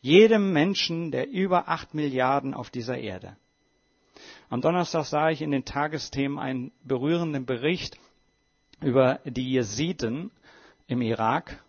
jedem 0.00 0.52
Menschen 0.52 1.10
der 1.10 1.28
über 1.28 1.68
acht 1.68 1.94
Milliarden 1.94 2.54
auf 2.54 2.70
dieser 2.70 2.98
Erde. 2.98 3.36
Am 4.50 4.60
Donnerstag 4.60 5.06
sah 5.06 5.30
ich 5.30 5.40
in 5.40 5.50
den 5.50 5.64
Tagesthemen 5.64 6.38
einen 6.38 6.72
berührenden 6.84 7.46
Bericht 7.46 7.98
über 8.80 9.20
die 9.24 9.50
Jesiden 9.50 10.30
im 10.86 11.00
Irak. 11.00 11.64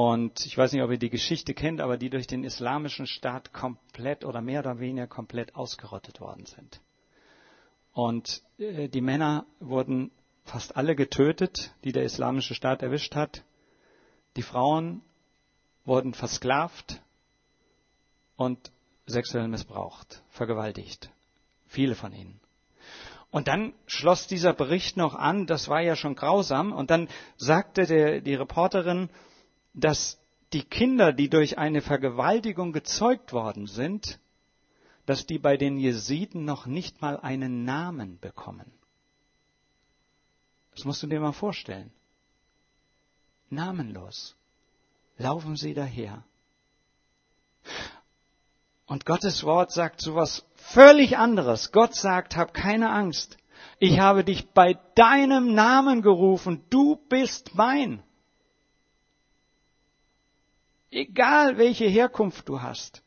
Und 0.00 0.46
ich 0.46 0.56
weiß 0.56 0.72
nicht, 0.74 0.82
ob 0.84 0.92
ihr 0.92 0.98
die 0.98 1.10
Geschichte 1.10 1.54
kennt, 1.54 1.80
aber 1.80 1.96
die 1.96 2.08
durch 2.08 2.28
den 2.28 2.44
islamischen 2.44 3.08
Staat 3.08 3.52
komplett 3.52 4.24
oder 4.24 4.40
mehr 4.40 4.60
oder 4.60 4.78
weniger 4.78 5.08
komplett 5.08 5.56
ausgerottet 5.56 6.20
worden 6.20 6.46
sind. 6.46 6.80
Und 7.94 8.44
äh, 8.58 8.88
die 8.88 9.00
Männer 9.00 9.44
wurden 9.58 10.12
fast 10.44 10.76
alle 10.76 10.94
getötet, 10.94 11.74
die 11.82 11.90
der 11.90 12.04
islamische 12.04 12.54
Staat 12.54 12.80
erwischt 12.80 13.16
hat. 13.16 13.42
Die 14.36 14.42
Frauen 14.42 15.02
wurden 15.84 16.14
versklavt 16.14 17.02
und 18.36 18.70
sexuell 19.06 19.48
missbraucht, 19.48 20.22
vergewaltigt. 20.30 21.10
Viele 21.66 21.96
von 21.96 22.12
ihnen. 22.12 22.38
Und 23.32 23.48
dann 23.48 23.72
schloss 23.88 24.28
dieser 24.28 24.52
Bericht 24.52 24.96
noch 24.96 25.16
an, 25.16 25.48
das 25.48 25.66
war 25.66 25.80
ja 25.80 25.96
schon 25.96 26.14
grausam, 26.14 26.72
und 26.72 26.92
dann 26.92 27.08
sagte 27.36 27.84
der, 27.84 28.20
die 28.20 28.36
Reporterin, 28.36 29.10
dass 29.80 30.20
die 30.52 30.62
Kinder, 30.62 31.12
die 31.12 31.28
durch 31.28 31.58
eine 31.58 31.82
Vergewaltigung 31.82 32.72
gezeugt 32.72 33.32
worden 33.32 33.66
sind, 33.66 34.18
dass 35.06 35.26
die 35.26 35.38
bei 35.38 35.56
den 35.56 35.78
Jesiden 35.78 36.44
noch 36.44 36.66
nicht 36.66 37.00
mal 37.00 37.18
einen 37.18 37.64
Namen 37.64 38.18
bekommen. 38.18 38.70
Das 40.74 40.84
musst 40.84 41.02
du 41.02 41.06
dir 41.06 41.20
mal 41.20 41.32
vorstellen. 41.32 41.90
Namenlos 43.50 44.36
laufen 45.16 45.56
sie 45.56 45.74
daher. 45.74 46.24
Und 48.86 49.04
Gottes 49.04 49.44
Wort 49.44 49.72
sagt 49.72 50.00
sowas 50.00 50.46
völlig 50.54 51.18
anderes. 51.18 51.72
Gott 51.72 51.94
sagt, 51.94 52.36
hab 52.36 52.54
keine 52.54 52.90
Angst. 52.90 53.36
Ich 53.78 53.98
habe 53.98 54.24
dich 54.24 54.50
bei 54.50 54.78
deinem 54.94 55.54
Namen 55.54 56.00
gerufen. 56.00 56.64
Du 56.70 56.96
bist 57.08 57.54
mein. 57.54 58.02
Egal 60.90 61.58
welche 61.58 61.86
Herkunft 61.86 62.48
du 62.48 62.62
hast 62.62 63.02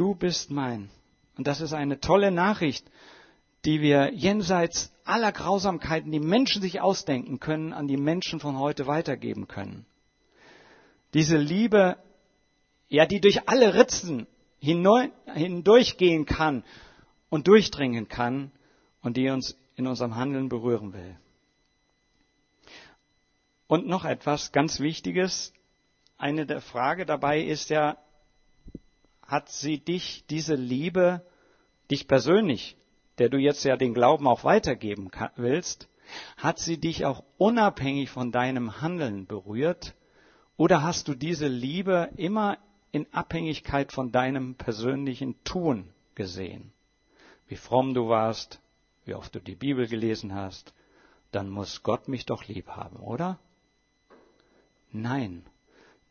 du 0.00 0.14
bist 0.14 0.50
mein. 0.50 0.88
Und 1.36 1.46
das 1.46 1.60
ist 1.60 1.74
eine 1.74 2.00
tolle 2.00 2.30
Nachricht, 2.30 2.90
die 3.66 3.82
wir 3.82 4.14
jenseits 4.14 4.90
aller 5.04 5.30
Grausamkeiten, 5.30 6.10
die 6.10 6.20
Menschen 6.20 6.62
sich 6.62 6.80
ausdenken 6.80 7.38
können, 7.38 7.74
an 7.74 7.86
die 7.86 7.98
Menschen 7.98 8.40
von 8.40 8.58
heute 8.58 8.86
weitergeben 8.86 9.46
können. 9.46 9.84
Diese 11.12 11.36
Liebe, 11.36 11.98
ja, 12.88 13.04
die 13.04 13.20
durch 13.20 13.46
alle 13.46 13.74
Ritzen 13.74 14.26
hindurchgehen 14.58 16.24
kann 16.24 16.64
und 17.28 17.46
durchdringen 17.46 18.08
kann 18.08 18.50
und 19.02 19.18
die 19.18 19.28
uns 19.28 19.58
in 19.76 19.86
unserem 19.86 20.16
Handeln 20.16 20.48
berühren 20.48 20.94
will. 20.94 21.16
Und 23.66 23.86
noch 23.86 24.06
etwas 24.06 24.50
ganz 24.52 24.80
Wichtiges. 24.80 25.52
Eine 26.20 26.44
der 26.44 26.60
Frage 26.60 27.06
dabei 27.06 27.40
ist 27.40 27.70
ja, 27.70 27.96
hat 29.22 29.48
sie 29.48 29.78
dich, 29.78 30.26
diese 30.28 30.54
Liebe, 30.54 31.24
dich 31.90 32.08
persönlich, 32.08 32.76
der 33.16 33.30
du 33.30 33.38
jetzt 33.38 33.64
ja 33.64 33.78
den 33.78 33.94
Glauben 33.94 34.28
auch 34.28 34.44
weitergeben 34.44 35.10
willst, 35.36 35.88
hat 36.36 36.58
sie 36.58 36.76
dich 36.76 37.06
auch 37.06 37.24
unabhängig 37.38 38.10
von 38.10 38.32
deinem 38.32 38.82
Handeln 38.82 39.24
berührt? 39.24 39.94
Oder 40.58 40.82
hast 40.82 41.08
du 41.08 41.14
diese 41.14 41.48
Liebe 41.48 42.10
immer 42.16 42.58
in 42.92 43.10
Abhängigkeit 43.14 43.90
von 43.90 44.12
deinem 44.12 44.56
persönlichen 44.56 45.42
Tun 45.42 45.88
gesehen? 46.14 46.70
Wie 47.48 47.56
fromm 47.56 47.94
du 47.94 48.10
warst, 48.10 48.60
wie 49.06 49.14
oft 49.14 49.34
du 49.34 49.40
die 49.40 49.56
Bibel 49.56 49.88
gelesen 49.88 50.34
hast, 50.34 50.74
dann 51.32 51.48
muss 51.48 51.82
Gott 51.82 52.08
mich 52.08 52.26
doch 52.26 52.44
lieb 52.44 52.68
haben, 52.68 52.96
oder? 52.96 53.38
Nein, 54.92 55.46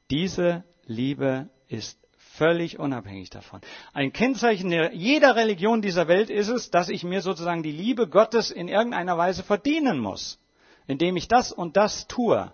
diese 0.09 0.63
Liebe 0.85 1.49
ist 1.67 1.99
Völlig 2.39 2.79
unabhängig 2.79 3.29
davon. 3.31 3.59
Ein 3.91 4.13
Kennzeichen 4.13 4.71
jeder 4.93 5.35
Religion 5.35 5.81
dieser 5.81 6.07
Welt 6.07 6.29
ist 6.29 6.47
es, 6.47 6.71
dass 6.71 6.87
ich 6.87 7.03
mir 7.03 7.21
sozusagen 7.21 7.63
die 7.63 7.71
Liebe 7.73 8.07
Gottes 8.07 8.49
in 8.49 8.69
irgendeiner 8.69 9.17
Weise 9.17 9.43
verdienen 9.43 9.99
muss, 9.99 10.39
indem 10.87 11.17
ich 11.17 11.27
das 11.27 11.51
und 11.51 11.75
das 11.75 12.07
tue. 12.07 12.53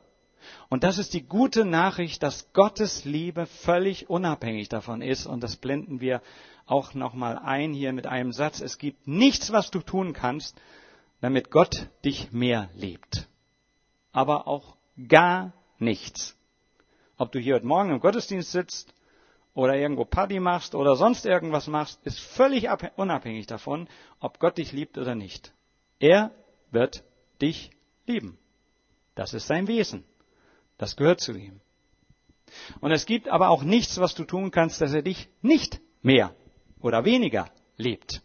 Und 0.70 0.84
das 0.84 0.98
ist 0.98 1.14
die 1.14 1.22
gute 1.22 1.66
Nachricht, 1.66 2.24
dass 2.24 2.52
Gottes 2.52 3.06
Liebe 3.06 3.46
völlig 3.46 4.10
unabhängig 4.10 4.70
davon 4.70 5.04
ist. 5.04 5.28
Und 5.28 5.44
das 5.44 5.56
blenden 5.56 6.02
wir 6.02 6.24
auch 6.66 6.96
nochmal 6.96 7.38
ein 7.38 7.72
hier 7.72 7.94
mit 7.94 8.08
einem 8.08 8.32
Satz. 8.32 8.62
Es 8.62 8.80
gibt 8.80 9.08
nichts, 9.08 9.52
was 9.52 9.70
du 9.70 9.82
tun 9.82 10.14
kannst, 10.14 10.60
damit 11.22 11.52
Gott 11.52 11.90
dich 12.04 12.32
mehr 12.32 12.70
liebt. 12.76 13.28
Aber 14.12 14.48
auch 14.48 14.78
gar 15.08 15.54
nichts. 15.78 16.36
Ob 17.18 17.32
du 17.32 17.40
hier 17.40 17.56
heute 17.56 17.66
Morgen 17.66 17.92
im 17.92 18.00
Gottesdienst 18.00 18.52
sitzt 18.52 18.94
oder 19.54 19.76
irgendwo 19.76 20.04
Party 20.04 20.40
machst 20.40 20.76
oder 20.76 20.96
sonst 20.96 21.26
irgendwas 21.26 21.68
machst, 21.68 22.00
ist 22.04 22.20
völlig 22.20 22.68
unabhängig 22.98 23.48
davon, 23.48 23.88
ob 24.20 24.40
Gott 24.40 24.58
dich 24.58 24.74
liebt 24.74 24.98
oder 24.98 25.16
nicht. 25.16 25.54
Er 26.00 26.32
wird 26.72 27.04
dich 27.42 27.72
lieben. 28.06 28.38
Das 29.16 29.34
ist 29.34 29.48
sein 29.48 29.68
Wesen. 29.68 30.04
Das 30.78 30.98
gehört 30.98 31.22
zu 31.22 31.34
ihm. 31.34 31.62
Und 32.82 32.92
es 32.92 33.06
gibt 33.06 33.30
aber 33.30 33.50
auch 33.50 33.64
nichts, 33.64 33.98
was 34.00 34.14
du 34.14 34.26
tun 34.26 34.52
kannst, 34.52 34.82
dass 34.82 34.94
er 34.94 35.02
dich 35.02 35.30
nicht 35.42 35.80
mehr 36.02 36.36
oder 36.82 37.06
weniger 37.06 37.50
liebt. 37.78 38.22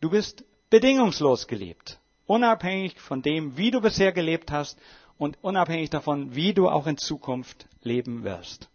Du 0.00 0.10
bist 0.10 0.44
bedingungslos 0.70 1.46
geliebt, 1.46 2.00
unabhängig 2.26 3.00
von 3.00 3.22
dem, 3.22 3.56
wie 3.56 3.70
du 3.70 3.80
bisher 3.80 4.12
gelebt 4.12 4.50
hast 4.50 4.78
und 5.18 5.42
unabhängig 5.42 5.90
davon, 5.90 6.34
wie 6.34 6.52
du 6.54 6.68
auch 6.68 6.86
in 6.86 6.98
Zukunft 6.98 7.66
leben 7.82 8.24
wirst. 8.24 8.68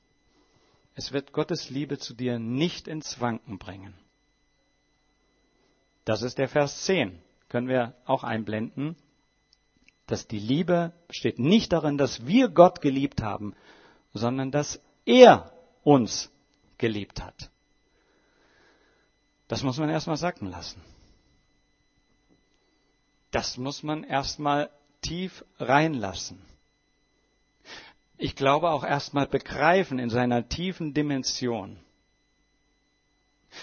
Es 0.95 1.11
wird 1.13 1.33
Gottes 1.33 1.69
Liebe 1.69 1.97
zu 1.97 2.13
dir 2.13 2.39
nicht 2.39 2.87
ins 2.87 3.19
Wanken 3.21 3.57
bringen. 3.57 3.93
Das 6.05 6.21
ist 6.21 6.37
der 6.37 6.49
Vers 6.49 6.83
10. 6.83 7.19
Können 7.49 7.67
wir 7.67 7.95
auch 8.05 8.23
einblenden. 8.23 8.95
Dass 10.07 10.27
die 10.27 10.39
Liebe 10.39 10.91
besteht 11.07 11.39
nicht 11.39 11.71
darin, 11.71 11.97
dass 11.97 12.25
wir 12.25 12.49
Gott 12.49 12.81
geliebt 12.81 13.21
haben, 13.21 13.55
sondern 14.13 14.51
dass 14.51 14.81
er 15.05 15.53
uns 15.83 16.29
geliebt 16.77 17.23
hat. 17.23 17.49
Das 19.47 19.63
muss 19.63 19.77
man 19.77 19.89
erstmal 19.89 20.17
sacken 20.17 20.49
lassen. 20.49 20.81
Das 23.31 23.57
muss 23.57 23.83
man 23.83 24.03
erstmal 24.03 24.69
tief 25.01 25.43
reinlassen 25.59 26.41
ich 28.21 28.35
glaube, 28.35 28.69
auch 28.69 28.83
erstmal 28.83 29.25
begreifen 29.25 29.97
in 29.97 30.11
seiner 30.11 30.47
tiefen 30.47 30.93
Dimension. 30.93 31.79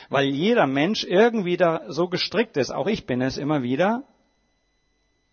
Weil 0.08 0.26
jeder 0.26 0.66
Mensch 0.66 1.04
irgendwie 1.04 1.56
da 1.56 1.90
so 1.90 2.08
gestrickt 2.08 2.56
ist, 2.56 2.70
auch 2.70 2.88
ich 2.88 3.06
bin 3.06 3.22
es 3.22 3.38
immer 3.38 3.62
wieder, 3.62 4.02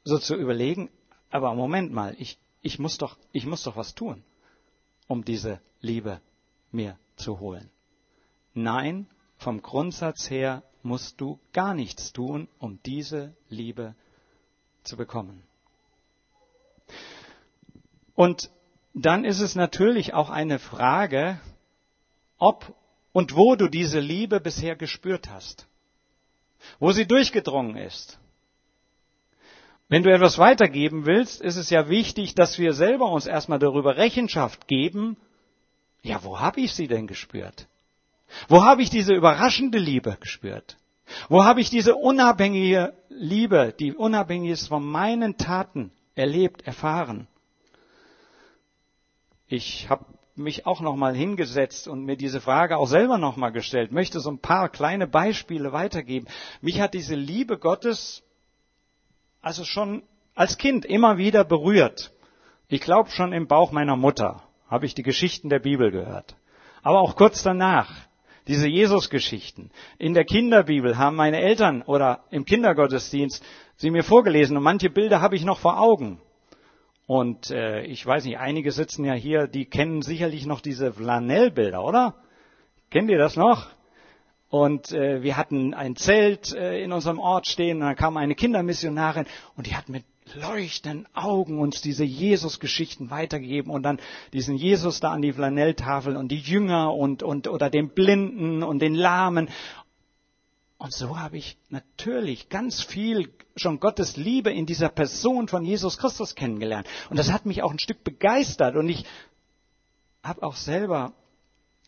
so 0.04 0.20
zu 0.20 0.36
überlegen, 0.36 0.92
aber 1.32 1.56
Moment 1.56 1.92
mal, 1.92 2.16
ich, 2.20 2.38
ich, 2.62 2.78
muss 2.78 3.00
doch, 3.00 3.18
ich 3.32 3.48
muss 3.48 3.64
doch 3.64 3.76
was 3.76 3.96
tun, 3.96 4.24
um 5.08 5.26
diese 5.26 5.60
Liebe 5.82 6.22
mir 6.72 6.98
zu 7.16 7.40
holen. 7.40 7.72
Nein, 8.54 9.08
vom 9.38 9.64
Grundsatz 9.64 10.30
her 10.30 10.62
musst 10.84 11.20
du 11.20 11.40
gar 11.52 11.74
nichts 11.74 12.14
tun, 12.14 12.48
um 12.60 12.80
diese 12.86 13.36
Liebe 13.50 13.96
zu 14.84 14.98
bekommen. 14.98 15.44
Und 18.16 18.50
dann 18.94 19.26
ist 19.26 19.42
es 19.42 19.56
natürlich 19.56 20.14
auch 20.14 20.30
eine 20.30 20.58
Frage, 20.58 21.40
ob 22.38 22.74
und 23.12 23.36
wo 23.36 23.56
du 23.56 23.68
diese 23.70 24.00
Liebe 24.00 24.40
bisher 24.40 24.76
gespürt 24.76 25.30
hast, 25.30 25.68
wo 26.80 26.92
sie 26.92 27.06
durchgedrungen 27.06 27.78
ist. 27.78 28.20
Wenn 29.88 30.04
du 30.04 30.12
etwas 30.12 30.38
weitergeben 30.38 31.06
willst, 31.06 31.42
ist 31.42 31.58
es 31.58 31.70
ja 31.70 31.90
wichtig, 31.90 32.36
dass 32.36 32.58
wir 32.58 32.74
selber 32.74 33.12
uns 33.12 33.28
erstmal 33.28 33.60
darüber 33.60 33.98
Rechenschaft 33.98 34.68
geben, 34.68 35.18
ja, 36.02 36.24
wo 36.24 36.40
habe 36.40 36.62
ich 36.62 36.74
sie 36.74 36.88
denn 36.88 37.08
gespürt? 37.08 37.68
Wo 38.48 38.64
habe 38.64 38.82
ich 38.82 38.90
diese 38.90 39.14
überraschende 39.14 39.78
Liebe 39.78 40.18
gespürt? 40.20 40.78
Wo 41.30 41.44
habe 41.44 41.62
ich 41.62 41.70
diese 41.70 41.96
unabhängige 41.96 42.94
Liebe, 43.10 43.74
die 43.78 43.94
unabhängig 43.94 44.52
ist 44.52 44.68
von 44.68 44.84
meinen 44.84 45.38
Taten, 45.38 45.92
erlebt, 46.16 46.64
erfahren? 46.64 47.28
Ich 49.56 49.90
habe 49.90 50.04
mich 50.36 50.66
auch 50.66 50.82
noch 50.82 50.98
mal 50.98 51.16
hingesetzt 51.16 51.88
und 51.88 52.04
mir 52.04 52.18
diese 52.18 52.42
Frage 52.42 52.76
auch 52.78 52.88
selber 52.88 53.18
noch 53.18 53.38
mal 53.38 53.52
gestellt. 53.52 53.94
Möchte 53.94 54.20
so 54.20 54.30
ein 54.30 54.40
paar 54.40 54.68
kleine 54.68 55.08
Beispiele 55.08 55.72
weitergeben. 55.72 56.28
Mich 56.60 56.82
hat 56.82 56.94
diese 56.94 57.16
Liebe 57.16 57.58
Gottes 57.58 58.22
also 59.42 59.64
schon 59.64 60.04
als 60.34 60.58
Kind 60.58 60.84
immer 60.84 61.18
wieder 61.18 61.46
berührt. 61.46 62.12
Ich 62.68 62.82
glaube 62.82 63.12
schon 63.12 63.32
im 63.32 63.48
Bauch 63.48 63.72
meiner 63.72 63.96
Mutter 63.96 64.44
habe 64.70 64.86
ich 64.86 64.94
die 64.94 65.04
Geschichten 65.04 65.48
der 65.48 65.60
Bibel 65.60 65.90
gehört. 65.90 66.36
Aber 66.84 67.00
auch 67.00 67.16
kurz 67.16 67.42
danach 67.42 67.90
diese 68.48 68.68
Jesus-Geschichten. 68.68 69.72
In 69.98 70.14
der 70.14 70.26
Kinderbibel 70.26 70.98
haben 70.98 71.16
meine 71.16 71.40
Eltern 71.40 71.82
oder 71.82 72.26
im 72.30 72.44
Kindergottesdienst 72.44 73.42
sie 73.78 73.90
mir 73.90 74.04
vorgelesen 74.04 74.58
und 74.58 74.64
manche 74.64 74.90
Bilder 74.90 75.22
habe 75.22 75.38
ich 75.38 75.46
noch 75.46 75.60
vor 75.60 75.80
Augen. 75.80 76.20
Und 77.08 77.52
äh, 77.52 77.84
ich 77.84 78.06
weiß 78.06 78.26
nicht, 78.26 78.40
einige 78.40 78.72
sitzen 78.72 79.06
ja 79.06 79.14
hier, 79.14 79.48
die 79.48 79.66
kennen 79.66 80.02
sicherlich 80.02 80.46
noch 80.46 80.62
diese 80.62 80.94
Flanellbilder, 80.94 81.84
oder? 81.84 82.16
Kennt 82.90 83.10
ihr 83.10 83.20
das 83.20 83.36
noch? 83.36 83.68
Und 84.50 84.92
äh, 84.92 85.22
wir 85.22 85.38
hatten 85.38 85.74
ein 85.74 85.96
Zelt 85.96 86.54
äh, 86.54 86.82
in 86.84 86.92
unserem 86.92 87.20
Ort 87.20 87.48
stehen 87.48 87.78
und 87.78 87.88
dann 87.88 87.96
kam 87.96 88.18
eine 88.18 88.36
Kindermissionarin 88.36 89.26
und 89.56 89.68
die 89.68 89.76
hat 89.76 89.90
mit 89.90 90.06
leuchtenden 90.34 91.08
Augen 91.14 91.60
uns 91.60 91.82
diese 91.82 92.04
Jesus-Geschichten 92.04 93.10
weitergegeben 93.12 93.72
und 93.72 93.84
dann 93.84 94.00
diesen 94.34 94.56
Jesus 94.56 95.00
da 95.00 95.12
an 95.12 95.22
die 95.22 95.34
Flanelltafel 95.34 96.18
und 96.18 96.30
die 96.30 96.40
Jünger 96.40 96.94
und, 96.94 97.22
und 97.22 97.48
oder 97.48 97.70
den 97.70 97.90
Blinden 97.90 98.64
und 98.64 98.80
den 98.80 98.96
Lahmen. 98.96 99.50
Und 100.78 100.94
so 100.94 101.18
habe 101.18 101.38
ich 101.38 101.58
natürlich 101.70 102.50
ganz 102.50 102.84
viel 102.84 103.32
schon 103.56 103.80
Gottes 103.80 104.18
Liebe 104.18 104.52
in 104.52 104.66
dieser 104.66 104.90
Person 104.90 105.48
von 105.48 105.64
Jesus 105.64 105.98
Christus 105.98 106.36
kennengelernt. 106.36 106.88
Und 107.10 107.18
das 107.18 107.32
hat 107.32 107.46
mich 107.46 107.64
auch 107.64 107.72
ein 107.72 107.80
Stück 107.80 108.04
begeistert. 108.04 108.76
Und 108.76 108.90
ich 108.90 109.06
habe 110.22 110.44
auch 110.44 110.56
selber 110.56 111.14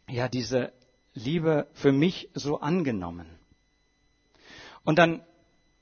ja 0.09 0.29
diese 0.29 0.71
Liebe 1.13 1.67
für 1.73 1.91
mich 1.91 2.29
so 2.33 2.59
angenommen. 2.59 3.27
Und 4.85 4.99
dann 4.99 5.21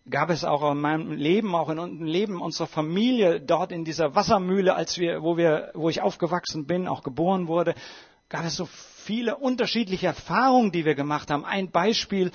gab 0.09 0.29
es 0.29 0.43
auch 0.43 0.71
in 0.71 0.79
meinem 0.79 1.11
Leben, 1.11 1.55
auch 1.55 1.69
in 1.69 1.77
dem 1.77 2.03
Leben 2.03 2.41
unserer 2.41 2.67
Familie, 2.67 3.39
dort 3.39 3.71
in 3.71 3.85
dieser 3.85 4.15
Wassermühle, 4.15 4.75
als 4.75 4.97
wir, 4.97 5.21
wo 5.21 5.37
wir, 5.37 5.71
wo 5.73 5.89
ich 5.89 6.01
aufgewachsen 6.01 6.65
bin, 6.65 6.87
auch 6.87 7.03
geboren 7.03 7.47
wurde, 7.47 7.75
gab 8.29 8.45
es 8.45 8.55
so 8.55 8.65
viele 8.65 9.37
unterschiedliche 9.37 10.07
Erfahrungen, 10.07 10.71
die 10.71 10.85
wir 10.85 10.95
gemacht 10.95 11.29
haben. 11.29 11.45
Ein 11.45 11.69
Beispiel, 11.69 12.31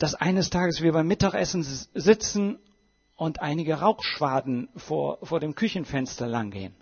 dass 0.00 0.14
eines 0.14 0.48
Tages 0.48 0.80
wir 0.80 0.92
beim 0.92 1.06
Mittagessen 1.06 1.62
sitzen 1.62 2.58
und 3.16 3.42
einige 3.42 3.74
Rauchschwaden 3.74 4.70
vor, 4.74 5.18
vor 5.22 5.40
dem 5.40 5.54
Küchenfenster 5.54 6.26
langgehen. 6.26 6.74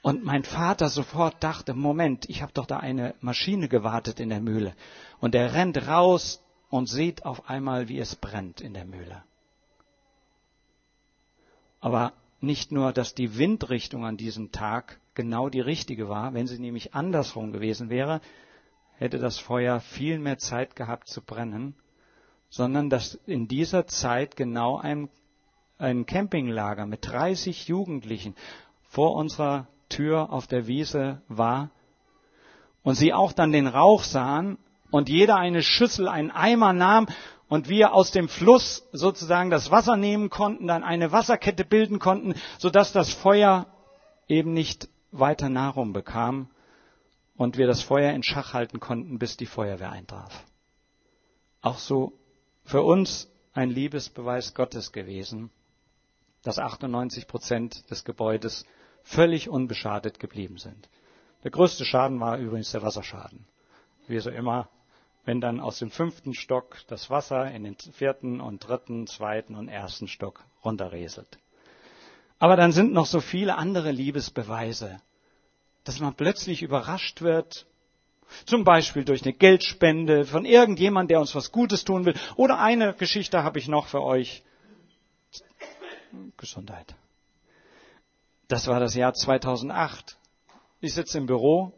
Und 0.00 0.22
mein 0.22 0.44
Vater 0.44 0.88
sofort 0.88 1.42
dachte, 1.42 1.74
Moment, 1.74 2.30
ich 2.30 2.40
habe 2.40 2.52
doch 2.52 2.66
da 2.66 2.76
eine 2.76 3.16
Maschine 3.20 3.68
gewartet 3.68 4.20
in 4.20 4.28
der 4.28 4.40
Mühle. 4.40 4.76
Und 5.18 5.34
er 5.34 5.54
rennt 5.54 5.88
raus 5.88 6.40
und 6.70 6.88
sieht 6.88 7.24
auf 7.24 7.48
einmal, 7.48 7.88
wie 7.88 7.98
es 7.98 8.14
brennt 8.14 8.60
in 8.60 8.74
der 8.74 8.84
Mühle. 8.84 9.24
Aber 11.80 12.12
nicht 12.40 12.70
nur, 12.70 12.92
dass 12.92 13.14
die 13.14 13.38
Windrichtung 13.38 14.04
an 14.04 14.16
diesem 14.16 14.52
Tag 14.52 15.00
genau 15.14 15.48
die 15.48 15.60
richtige 15.60 16.08
war, 16.08 16.32
wenn 16.32 16.46
sie 16.46 16.60
nämlich 16.60 16.94
andersrum 16.94 17.50
gewesen 17.50 17.90
wäre, 17.90 18.20
hätte 18.98 19.18
das 19.18 19.40
Feuer 19.40 19.80
viel 19.80 20.20
mehr 20.20 20.38
Zeit 20.38 20.76
gehabt 20.76 21.08
zu 21.08 21.20
brennen, 21.20 21.74
sondern 22.54 22.88
dass 22.88 23.16
in 23.26 23.48
dieser 23.48 23.88
Zeit 23.88 24.36
genau 24.36 24.78
ein, 24.78 25.08
ein 25.76 26.06
Campinglager 26.06 26.86
mit 26.86 27.04
30 27.04 27.66
Jugendlichen 27.66 28.36
vor 28.88 29.16
unserer 29.16 29.66
Tür 29.88 30.32
auf 30.32 30.46
der 30.46 30.68
Wiese 30.68 31.20
war 31.26 31.70
und 32.84 32.94
sie 32.94 33.12
auch 33.12 33.32
dann 33.32 33.50
den 33.50 33.66
Rauch 33.66 34.04
sahen 34.04 34.56
und 34.92 35.08
jeder 35.08 35.34
eine 35.34 35.64
Schüssel, 35.64 36.06
einen 36.06 36.30
Eimer 36.30 36.72
nahm 36.72 37.08
und 37.48 37.68
wir 37.68 37.92
aus 37.92 38.12
dem 38.12 38.28
Fluss 38.28 38.88
sozusagen 38.92 39.50
das 39.50 39.72
Wasser 39.72 39.96
nehmen 39.96 40.30
konnten, 40.30 40.68
dann 40.68 40.84
eine 40.84 41.10
Wasserkette 41.10 41.64
bilden 41.64 41.98
konnten, 41.98 42.36
sodass 42.58 42.92
das 42.92 43.12
Feuer 43.12 43.66
eben 44.28 44.52
nicht 44.52 44.88
weiter 45.10 45.48
Nahrung 45.48 45.92
bekam 45.92 46.48
und 47.36 47.58
wir 47.58 47.66
das 47.66 47.82
Feuer 47.82 48.12
in 48.12 48.22
Schach 48.22 48.52
halten 48.54 48.78
konnten, 48.78 49.18
bis 49.18 49.36
die 49.36 49.46
Feuerwehr 49.46 49.90
eintraf. 49.90 50.44
Auch 51.60 51.78
so 51.78 52.12
für 52.64 52.82
uns 52.82 53.30
ein 53.52 53.70
Liebesbeweis 53.70 54.54
Gottes 54.54 54.92
gewesen, 54.92 55.50
dass 56.42 56.58
98 56.58 57.26
Prozent 57.26 57.90
des 57.90 58.04
Gebäudes 58.04 58.64
völlig 59.02 59.48
unbeschadet 59.48 60.18
geblieben 60.18 60.58
sind. 60.58 60.88
Der 61.42 61.50
größte 61.50 61.84
Schaden 61.84 62.20
war 62.20 62.38
übrigens 62.38 62.72
der 62.72 62.82
Wasserschaden. 62.82 63.46
Wie 64.06 64.18
so 64.18 64.30
immer 64.30 64.68
wenn 65.24 65.40
dann 65.40 65.60
aus 65.60 65.78
dem 65.78 65.90
fünften 65.90 66.34
Stock 66.34 66.78
das 66.88 67.10
Wasser 67.10 67.50
in 67.50 67.64
den 67.64 67.76
vierten 67.76 68.40
und 68.40 68.66
dritten, 68.66 69.06
zweiten 69.06 69.54
und 69.54 69.68
ersten 69.68 70.06
Stock 70.06 70.44
runterrieselt. 70.64 71.38
Aber 72.38 72.56
dann 72.56 72.72
sind 72.72 72.92
noch 72.92 73.06
so 73.06 73.20
viele 73.20 73.56
andere 73.56 73.90
Liebesbeweise, 73.90 75.00
dass 75.84 76.00
man 76.00 76.14
plötzlich 76.14 76.62
überrascht 76.62 77.22
wird, 77.22 77.66
zum 78.46 78.64
Beispiel 78.64 79.04
durch 79.04 79.22
eine 79.22 79.32
Geldspende 79.32 80.24
von 80.24 80.44
irgendjemand, 80.44 81.10
der 81.10 81.20
uns 81.20 81.34
was 81.34 81.52
Gutes 81.52 81.84
tun 81.84 82.04
will. 82.04 82.14
Oder 82.36 82.58
eine 82.58 82.94
Geschichte 82.94 83.42
habe 83.42 83.58
ich 83.58 83.68
noch 83.68 83.86
für 83.86 84.02
euch. 84.02 84.42
Gesundheit. 86.36 86.94
Das 88.48 88.66
war 88.66 88.80
das 88.80 88.94
Jahr 88.94 89.14
2008. 89.14 90.16
Ich 90.80 90.94
sitze 90.94 91.18
im 91.18 91.26
Büro 91.26 91.72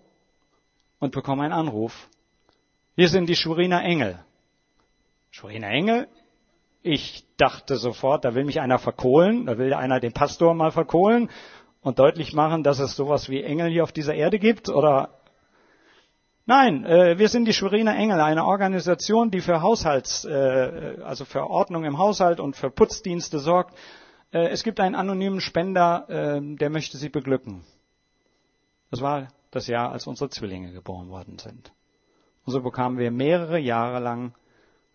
und 0.98 1.12
bekomme 1.12 1.44
einen 1.44 1.52
Anruf 1.52 2.09
hier 2.96 3.11
sind 3.11 3.28
die 3.28 3.37
Schuriner 3.37 3.85
Engel. 3.85 4.18
Schuriner 5.30 5.68
Engel? 5.68 6.09
Ich 6.82 7.26
dachte 7.37 7.76
sofort, 7.76 8.24
da 8.24 8.35
will 8.35 8.44
mich 8.44 8.59
einer 8.61 8.78
verkohlen, 8.78 9.44
da 9.44 9.59
will 9.59 9.74
einer 9.74 10.00
den 10.00 10.14
Pastor 10.14 10.54
mal 10.54 10.70
verkohlen 10.70 11.28
und 11.82 11.98
deutlich 11.98 12.32
machen, 12.32 12.62
dass 12.62 12.78
es 12.78 12.96
sowas 12.96 13.28
wie 13.28 13.42
Engel 13.42 13.68
hier 13.68 13.82
auf 13.82 13.92
dieser 13.92 14.14
Erde 14.14 14.38
gibt 14.38 14.70
oder 14.70 15.15
Nein, 16.48 16.85
äh, 16.85 17.18
wir 17.18 17.28
sind 17.28 17.46
die 17.46 17.52
Schweriner 17.52 17.96
Engel, 17.96 18.20
eine 18.20 18.44
Organisation, 18.44 19.32
die 19.32 19.40
für 19.40 19.62
Haushalts, 19.62 20.24
äh, 20.24 20.96
also 21.02 21.24
für 21.24 21.50
Ordnung 21.50 21.85
im 21.85 21.98
Haushalt 21.98 22.38
und 22.38 22.54
für 22.54 22.70
Putzdienste 22.70 23.40
sorgt. 23.40 23.76
Äh, 24.30 24.50
es 24.50 24.62
gibt 24.62 24.78
einen 24.78 24.94
anonymen 24.94 25.40
Spender, 25.40 26.09
äh, 26.09 26.40
der 26.40 26.70
möchte 26.70 26.98
Sie 26.98 27.09
beglücken. 27.09 27.64
Das 28.92 29.00
war 29.00 29.26
das 29.50 29.66
Jahr, 29.66 29.90
als 29.90 30.06
unsere 30.06 30.30
Zwillinge 30.30 30.72
geboren 30.72 31.09
worden 31.09 31.38
sind. 31.40 31.72
Und 32.44 32.52
so 32.52 32.62
bekamen 32.62 32.98
wir 32.98 33.11
mehrere 33.11 33.59
Jahre 33.59 33.98
lang 33.98 34.32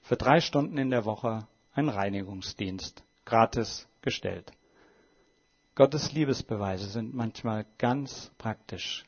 für 0.02 0.16
drei 0.16 0.40
Stunden 0.40 0.78
in 0.78 0.90
der 0.90 1.04
Woche 1.04 1.48
einen 1.74 1.90
Reinigungsdienst 1.90 3.04
gratis 3.26 3.90
gestellt. 4.02 4.54
Gottes 5.76 6.14
Liebesbeweise 6.14 6.86
sind 6.86 7.14
manchmal 7.14 7.66
ganz 7.78 8.32
praktisch. 8.38 9.06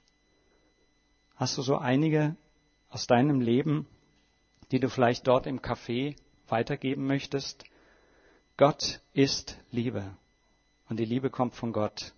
Hast 1.43 1.58
du 1.58 1.62
so 1.62 1.77
einige 1.77 2.38
aus 2.89 3.06
deinem 3.06 3.41
Leben, 3.41 3.86
die 4.71 4.79
du 4.79 4.88
vielleicht 4.88 5.27
dort 5.27 5.45
im 5.45 5.60
Café 5.60 6.15
weitergeben 6.47 7.06
möchtest? 7.06 7.65
Gott 8.56 9.01
ist 9.12 9.58
Liebe 9.69 10.15
und 10.88 11.01
die 11.01 11.03
Liebe 11.03 11.29
kommt 11.29 11.53
von 11.53 11.73
Gott. 11.73 12.13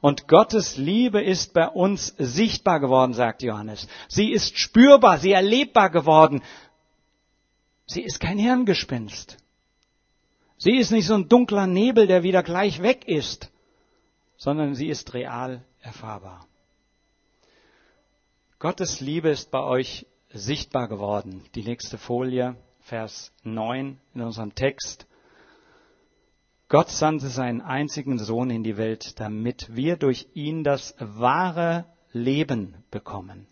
Und 0.00 0.28
Gottes 0.28 0.76
Liebe 0.76 1.20
ist 1.20 1.52
bei 1.52 1.66
uns 1.66 2.14
sichtbar 2.16 2.78
geworden, 2.78 3.12
sagt 3.12 3.42
Johannes. 3.42 3.88
Sie 4.06 4.30
ist 4.30 4.56
spürbar, 4.56 5.18
sie 5.18 5.32
erlebbar 5.32 5.90
geworden. 5.90 6.44
Sie 7.86 8.02
ist 8.02 8.20
kein 8.20 8.38
Hirngespinst. 8.38 9.36
Sie 10.58 10.76
ist 10.76 10.92
nicht 10.92 11.08
so 11.08 11.14
ein 11.14 11.28
dunkler 11.28 11.66
Nebel, 11.66 12.06
der 12.06 12.22
wieder 12.22 12.44
gleich 12.44 12.80
weg 12.82 13.08
ist, 13.08 13.50
sondern 14.36 14.76
sie 14.76 14.86
ist 14.86 15.12
real 15.12 15.64
erfahrbar. 15.80 16.46
Gottes 18.58 19.00
Liebe 19.00 19.28
ist 19.28 19.50
bei 19.50 19.62
euch 19.62 20.06
sichtbar 20.30 20.88
geworden. 20.88 21.44
Die 21.54 21.62
nächste 21.62 21.98
Folie, 21.98 22.56
Vers 22.80 23.30
9 23.42 24.00
in 24.14 24.20
unserem 24.22 24.54
Text. 24.54 25.06
Gott 26.70 26.88
sandte 26.88 27.28
seinen 27.28 27.60
einzigen 27.60 28.18
Sohn 28.18 28.48
in 28.48 28.64
die 28.64 28.78
Welt, 28.78 29.20
damit 29.20 29.76
wir 29.76 29.98
durch 29.98 30.28
ihn 30.32 30.64
das 30.64 30.94
wahre 30.98 31.84
Leben 32.12 32.82
bekommen. 32.90 33.46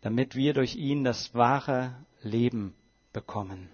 Damit 0.00 0.34
wir 0.34 0.54
durch 0.54 0.76
ihn 0.76 1.04
das 1.04 1.34
wahre 1.34 1.94
Leben 2.22 2.74
bekommen. 3.12 3.68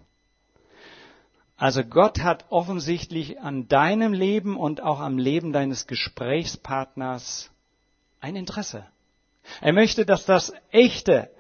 Also 1.56 1.84
Gott 1.84 2.18
hat 2.18 2.46
offensichtlich 2.50 3.38
an 3.38 3.68
deinem 3.68 4.12
Leben 4.12 4.56
und 4.56 4.82
auch 4.82 4.98
am 4.98 5.18
Leben 5.18 5.52
deines 5.52 5.86
Gesprächspartners 5.86 7.52
ein 8.18 8.34
Interesse. 8.34 8.84
Er 9.60 9.72
möchte, 9.72 10.06
dass 10.06 10.24
das 10.24 10.52
echte, 10.70 11.30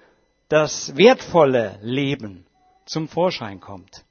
das 0.48 0.96
wertvolle 0.96 1.78
Leben 1.82 2.46
zum 2.84 3.08
Vorschein 3.08 3.60
kommt. 3.60 4.04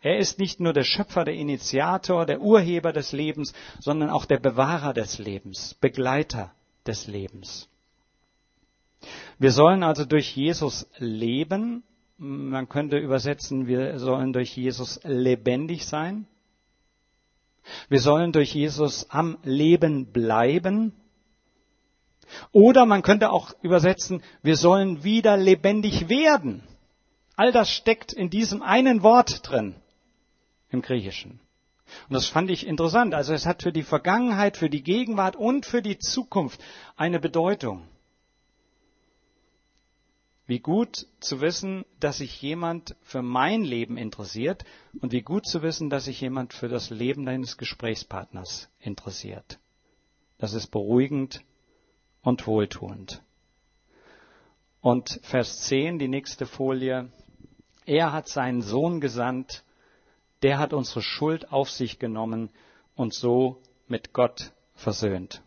Er 0.00 0.18
ist 0.18 0.38
nicht 0.38 0.60
nur 0.60 0.72
der 0.72 0.84
Schöpfer, 0.84 1.24
der 1.24 1.34
Initiator, 1.34 2.26
der 2.26 2.40
Urheber 2.40 2.92
des 2.92 3.12
Lebens, 3.12 3.54
sondern 3.80 4.10
auch 4.10 4.26
der 4.26 4.38
Bewahrer 4.38 4.92
des 4.92 5.18
Lebens, 5.18 5.74
Begleiter 5.74 6.52
des 6.86 7.06
Lebens. 7.06 7.68
Wir 9.38 9.50
sollen 9.50 9.82
also 9.82 10.04
durch 10.04 10.36
Jesus 10.36 10.86
leben. 10.98 11.82
Man 12.16 12.68
könnte 12.68 12.98
übersetzen, 12.98 13.66
wir 13.66 13.98
sollen 13.98 14.32
durch 14.32 14.56
Jesus 14.56 15.00
lebendig 15.04 15.86
sein. 15.86 16.26
Wir 17.88 18.00
sollen 18.00 18.32
durch 18.32 18.54
Jesus 18.54 19.10
am 19.10 19.38
Leben 19.42 20.12
bleiben. 20.12 20.92
Oder 22.52 22.86
man 22.86 23.02
könnte 23.02 23.30
auch 23.30 23.54
übersetzen, 23.62 24.22
wir 24.42 24.56
sollen 24.56 25.04
wieder 25.04 25.36
lebendig 25.36 26.08
werden. 26.08 26.62
All 27.36 27.52
das 27.52 27.70
steckt 27.70 28.12
in 28.12 28.30
diesem 28.30 28.62
einen 28.62 29.02
Wort 29.02 29.48
drin 29.48 29.74
im 30.70 30.82
Griechischen. 30.82 31.40
Und 32.08 32.14
das 32.14 32.26
fand 32.26 32.50
ich 32.50 32.66
interessant. 32.66 33.14
Also 33.14 33.32
es 33.32 33.46
hat 33.46 33.62
für 33.62 33.72
die 33.72 33.82
Vergangenheit, 33.82 34.56
für 34.56 34.70
die 34.70 34.82
Gegenwart 34.82 35.36
und 35.36 35.66
für 35.66 35.82
die 35.82 35.98
Zukunft 35.98 36.60
eine 36.96 37.20
Bedeutung. 37.20 37.88
Wie 40.46 40.60
gut 40.60 41.06
zu 41.20 41.40
wissen, 41.40 41.86
dass 42.00 42.18
sich 42.18 42.42
jemand 42.42 42.96
für 43.02 43.22
mein 43.22 43.62
Leben 43.62 43.96
interessiert 43.96 44.64
und 45.00 45.12
wie 45.12 45.22
gut 45.22 45.46
zu 45.46 45.62
wissen, 45.62 45.88
dass 45.88 46.04
sich 46.04 46.20
jemand 46.20 46.52
für 46.52 46.68
das 46.68 46.90
Leben 46.90 47.24
deines 47.24 47.56
Gesprächspartners 47.56 48.68
interessiert. 48.78 49.58
Das 50.36 50.52
ist 50.52 50.66
beruhigend 50.66 51.42
und 52.24 52.46
wohltuend. 52.46 53.22
Und 54.80 55.20
Vers 55.22 55.60
10, 55.62 55.98
die 55.98 56.08
nächste 56.08 56.46
Folie. 56.46 57.10
Er 57.86 58.12
hat 58.12 58.28
seinen 58.28 58.62
Sohn 58.62 59.00
gesandt, 59.00 59.62
der 60.42 60.58
hat 60.58 60.72
unsere 60.72 61.02
Schuld 61.02 61.52
auf 61.52 61.70
sich 61.70 61.98
genommen 61.98 62.50
und 62.96 63.14
so 63.14 63.62
mit 63.86 64.12
Gott 64.12 64.52
versöhnt. 64.74 65.42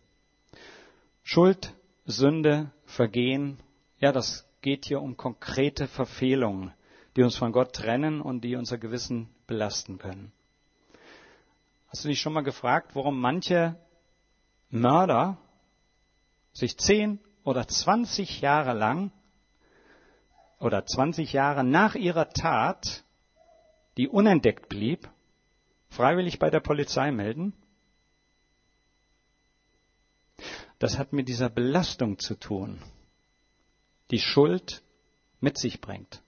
Schuld, 1.24 1.74
Sünde, 2.06 2.72
Vergehen, 2.86 3.60
ja, 4.00 4.12
das 4.12 4.48
geht 4.62 4.86
hier 4.86 5.02
um 5.02 5.18
konkrete 5.18 5.88
Verfehlungen, 5.88 6.74
die 7.16 7.24
uns 7.24 7.36
von 7.36 7.52
Gott 7.52 7.74
trennen 7.74 8.22
und 8.22 8.42
die 8.42 8.56
unser 8.56 8.78
Gewissen 8.78 9.30
belasten 9.46 9.98
können. 9.98 10.32
Hast 11.90 12.06
du 12.06 12.10
dich 12.10 12.20
schon 12.20 12.34
mal 12.34 12.42
gefragt, 12.42 12.92
warum 12.96 13.20
manche 13.20 13.76
Mörder 14.70 15.38
sich 16.58 16.78
zehn 16.78 17.20
oder 17.44 17.68
zwanzig 17.68 18.42
Jahre 18.42 18.74
lang 18.74 19.12
oder 20.60 20.86
zwanzig 20.86 21.34
Jahre 21.34 21.64
nach 21.64 21.96
ihrer 21.96 22.30
Tat 22.30 23.04
die 23.98 24.08
unentdeckt 24.08 24.70
blieb, 24.70 25.10
freiwillig 25.90 26.40
bei 26.40 26.50
der 26.50 26.60
Polizei 26.60 27.12
melden? 27.12 27.54
Das 30.80 30.98
hat 30.98 31.14
mit 31.14 31.28
dieser 31.28 31.50
Belastung 31.50 32.20
zu 32.20 32.36
tun, 32.36 32.80
die 34.12 34.20
Schuld 34.20 34.84
mit 35.40 35.58
sich 35.58 35.82
bringt. 35.82 36.22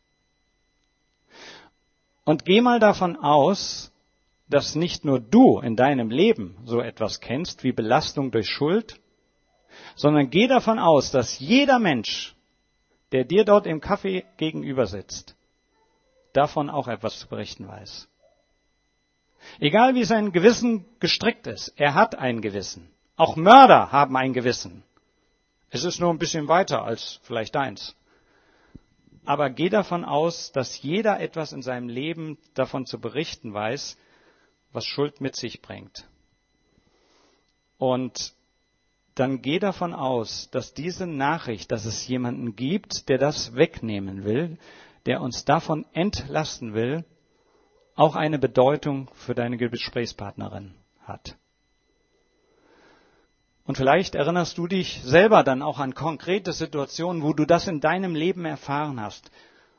Und 2.24 2.46
geh 2.46 2.62
mal 2.62 2.80
davon 2.80 3.16
aus, 3.16 3.92
dass 4.48 4.74
nicht 4.74 5.06
nur 5.06 5.20
du 5.20 5.60
in 5.60 5.76
deinem 5.76 6.10
Leben 6.10 6.58
so 6.66 6.82
etwas 6.82 7.20
kennst 7.20 7.64
wie 7.64 7.72
Belastung 7.72 8.32
durch 8.32 8.50
Schuld, 8.50 9.00
sondern 9.96 10.30
geh 10.30 10.48
davon 10.48 10.80
aus, 10.80 11.12
dass 11.12 11.40
jeder 11.40 11.80
Mensch, 11.80 12.36
der 13.12 13.26
dir 13.26 13.46
dort 13.46 13.66
im 13.66 13.82
Café 13.82 14.24
gegenüber 14.38 14.86
sitzt, 14.86 15.36
davon 16.34 16.70
auch 16.70 16.88
etwas 16.88 17.20
zu 17.20 17.28
berichten 17.28 17.68
weiß. 17.68 18.08
Egal 19.60 19.96
wie 19.96 20.04
sein 20.04 20.32
Gewissen 20.32 20.86
gestrickt 21.00 21.48
ist, 21.48 21.74
er 21.78 21.94
hat 21.94 22.16
ein 22.16 22.42
Gewissen. 22.42 22.90
Auch 23.16 23.36
Mörder 23.36 23.92
haben 23.92 24.16
ein 24.16 24.34
Gewissen. 24.34 24.84
Es 25.70 25.84
ist 25.84 26.00
nur 26.00 26.10
ein 26.12 26.18
bisschen 26.18 26.48
weiter 26.48 26.84
als 26.84 27.20
vielleicht 27.24 27.56
deins. 27.56 27.96
Aber 29.26 29.50
geh 29.50 29.70
davon 29.70 30.06
aus, 30.06 30.52
dass 30.52 30.82
jeder 30.82 31.20
etwas 31.20 31.52
in 31.52 31.62
seinem 31.62 31.90
Leben 31.90 32.38
davon 32.54 32.86
zu 32.86 33.00
berichten 33.00 33.54
weiß, 33.54 33.98
was 34.72 34.86
Schuld 34.86 35.22
mit 35.22 35.36
sich 35.36 35.62
bringt. 35.62 36.08
Und 37.78 38.34
dann 39.20 39.42
geh 39.42 39.60
davon 39.60 39.94
aus, 39.94 40.50
dass 40.52 40.74
diese 40.74 41.06
Nachricht, 41.06 41.72
dass 41.72 41.86
es 41.86 42.08
jemanden 42.08 42.56
gibt, 42.56 43.10
der 43.10 43.18
das 43.18 43.56
wegnehmen 43.56 44.24
will, 44.24 44.58
der 45.06 45.22
uns 45.22 45.46
davon 45.46 45.86
entlasten 45.94 46.74
will, 46.74 47.06
auch 47.96 48.16
eine 48.16 48.40
Bedeutung 48.40 49.10
für 49.14 49.36
deine 49.36 49.58
Gesprächspartnerin 49.58 50.74
hat. 51.02 51.36
Und 53.66 53.76
vielleicht 53.76 54.16
erinnerst 54.16 54.58
du 54.58 54.68
dich 54.68 55.02
selber 55.04 55.44
dann 55.44 55.62
auch 55.62 55.80
an 55.80 55.94
konkrete 55.94 56.54
Situationen, 56.54 57.22
wo 57.22 57.34
du 57.34 57.46
das 57.46 57.68
in 57.68 57.82
deinem 57.82 58.16
Leben 58.16 58.46
erfahren 58.46 59.00
hast, 59.00 59.30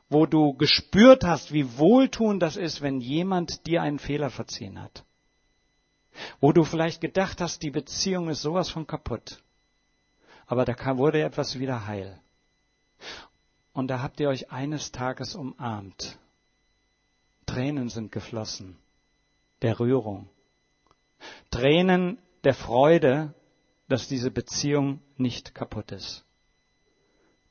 wo 0.09 0.27
du 0.27 0.55
gespürt 0.55 1.25
hast, 1.25 1.53
wie 1.53 1.79
wohltuend 1.79 2.43
das 2.43 2.57
ist, 2.57 2.83
wenn 2.83 3.01
jemand 3.01 3.67
dir 3.67 3.83
einen 3.83 3.99
Fehler 3.99 4.31
verziehen 4.31 4.81
hat. 4.81 5.05
Wo 6.41 6.53
du 6.53 6.65
vielleicht 6.65 7.01
gedacht 7.01 7.41
hast, 7.41 7.63
die 7.63 7.71
Beziehung 7.71 8.29
ist 8.29 8.43
sowas 8.43 8.71
von 8.71 8.87
kaputt. 8.87 9.43
Aber 10.47 10.65
da 10.65 10.75
wurde 10.97 11.23
etwas 11.23 11.59
wieder 11.59 11.87
heil. 11.87 12.21
Und 13.73 13.89
da 13.89 14.03
habt 14.03 14.21
ihr 14.21 14.29
euch 14.29 14.51
eines 14.51 14.91
Tages 14.91 15.35
umarmt. 15.35 16.19
Tränen 17.47 17.89
sind 17.89 18.13
geflossen, 18.13 18.77
der 19.63 19.79
Rührung. 19.79 20.29
Tränen 21.51 22.19
der 22.45 22.55
Freude, 22.55 23.35
dass 23.89 24.09
diese 24.09 24.31
Beziehung 24.31 25.01
nicht 25.17 25.55
kaputt 25.55 25.93
ist. 25.93 26.25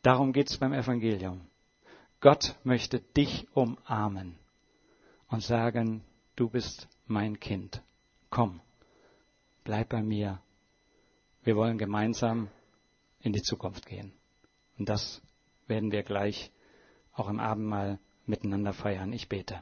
Darum 0.02 0.32
geht 0.32 0.50
es 0.50 0.58
beim 0.58 0.74
Evangelium. 0.74 1.42
Gott 2.22 2.56
möchte 2.64 3.00
dich 3.00 3.48
umarmen 3.54 4.38
und 5.28 5.44
sagen, 5.44 6.04
du 6.36 6.50
bist 6.50 6.88
mein 7.08 7.40
Kind. 7.40 7.82
Komm, 8.30 8.62
bleib 9.64 9.90
bei 9.90 10.04
mir. 10.04 10.40
Wir 11.44 11.56
wollen 11.56 11.78
gemeinsam 11.78 12.50
in 13.22 13.34
die 13.34 13.42
Zukunft 13.42 13.86
gehen. 13.86 14.14
Und 14.78 14.88
das 14.88 15.22
werden 15.68 15.92
wir 15.92 16.04
gleich 16.04 16.52
auch 17.14 17.28
im 17.28 17.40
Abendmahl 17.40 18.00
miteinander 18.26 18.74
feiern. 18.74 19.14
Ich 19.14 19.30
bete. 19.30 19.62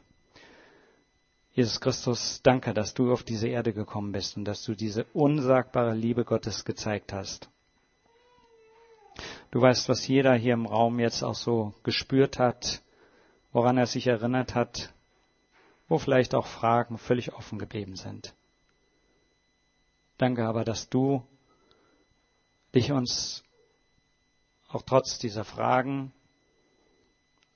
Jesus 1.54 1.82
Christus, 1.82 2.42
danke, 2.44 2.74
dass 2.74 2.94
du 2.94 3.12
auf 3.12 3.24
diese 3.24 3.48
Erde 3.48 3.74
gekommen 3.74 4.12
bist 4.12 4.38
und 4.38 4.46
dass 4.46 4.64
du 4.64 4.76
diese 4.76 5.06
unsagbare 5.14 5.96
Liebe 5.96 6.24
Gottes 6.24 6.66
gezeigt 6.66 7.14
hast. 7.14 7.50
Du 9.50 9.62
weißt, 9.62 9.90
was 9.90 10.08
jeder 10.08 10.36
hier 10.36 10.54
im 10.54 10.68
Raum 10.68 11.00
jetzt 11.00 11.24
auch 11.24 11.34
so 11.34 11.74
gespürt 11.82 12.38
hat, 12.38 12.84
woran 13.54 13.78
er 13.78 13.88
sich 13.88 14.06
erinnert 14.06 14.54
hat, 14.54 14.94
wo 15.88 15.98
vielleicht 15.98 16.36
auch 16.36 16.46
Fragen 16.46 17.00
völlig 17.00 17.34
offen 17.34 17.58
geblieben 17.58 17.96
sind. 17.96 18.36
Danke 20.18 20.46
aber, 20.46 20.64
dass 20.64 20.90
du 20.90 21.24
dich 22.74 22.92
uns 22.92 23.44
auch 24.68 24.82
trotz 24.82 25.20
dieser 25.20 25.44
Fragen 25.44 26.12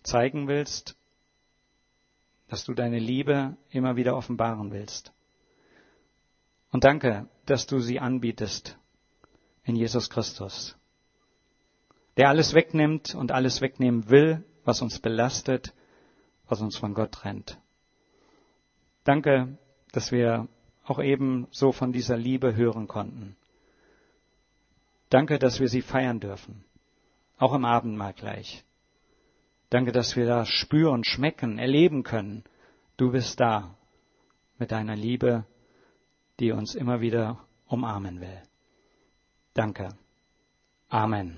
zeigen 0.03 0.47
willst, 0.47 0.95
dass 2.47 2.63
du 2.63 2.73
deine 2.73 2.99
Liebe 2.99 3.57
immer 3.69 3.95
wieder 3.95 4.15
offenbaren 4.15 4.71
willst. 4.71 5.11
Und 6.71 6.83
danke, 6.83 7.27
dass 7.45 7.67
du 7.67 7.79
sie 7.79 7.99
anbietest 7.99 8.77
in 9.63 9.75
Jesus 9.75 10.09
Christus, 10.09 10.77
der 12.17 12.29
alles 12.29 12.53
wegnimmt 12.53 13.13
und 13.15 13.31
alles 13.31 13.61
wegnehmen 13.61 14.09
will, 14.09 14.43
was 14.63 14.81
uns 14.81 14.99
belastet, 14.99 15.73
was 16.47 16.61
uns 16.61 16.77
von 16.77 16.93
Gott 16.93 17.13
trennt. 17.13 17.57
Danke, 19.03 19.57
dass 19.91 20.11
wir 20.11 20.47
auch 20.83 21.01
eben 21.01 21.47
so 21.51 21.71
von 21.71 21.91
dieser 21.91 22.17
Liebe 22.17 22.55
hören 22.55 22.87
konnten. 22.87 23.35
Danke, 25.09 25.39
dass 25.39 25.59
wir 25.59 25.67
sie 25.67 25.81
feiern 25.81 26.19
dürfen, 26.19 26.63
auch 27.37 27.53
im 27.53 27.65
Abendmahl 27.65 28.13
gleich. 28.13 28.63
Danke, 29.69 29.91
dass 29.91 30.15
wir 30.15 30.25
da 30.25 30.45
spüren, 30.45 31.03
schmecken, 31.03 31.57
erleben 31.57 32.03
können. 32.03 32.43
Du 32.97 33.11
bist 33.11 33.39
da 33.39 33.75
mit 34.57 34.71
deiner 34.71 34.95
Liebe, 34.95 35.45
die 36.39 36.51
uns 36.51 36.75
immer 36.75 37.01
wieder 37.01 37.39
umarmen 37.67 38.19
will. 38.19 38.41
Danke. 39.53 39.89
Amen. 40.89 41.37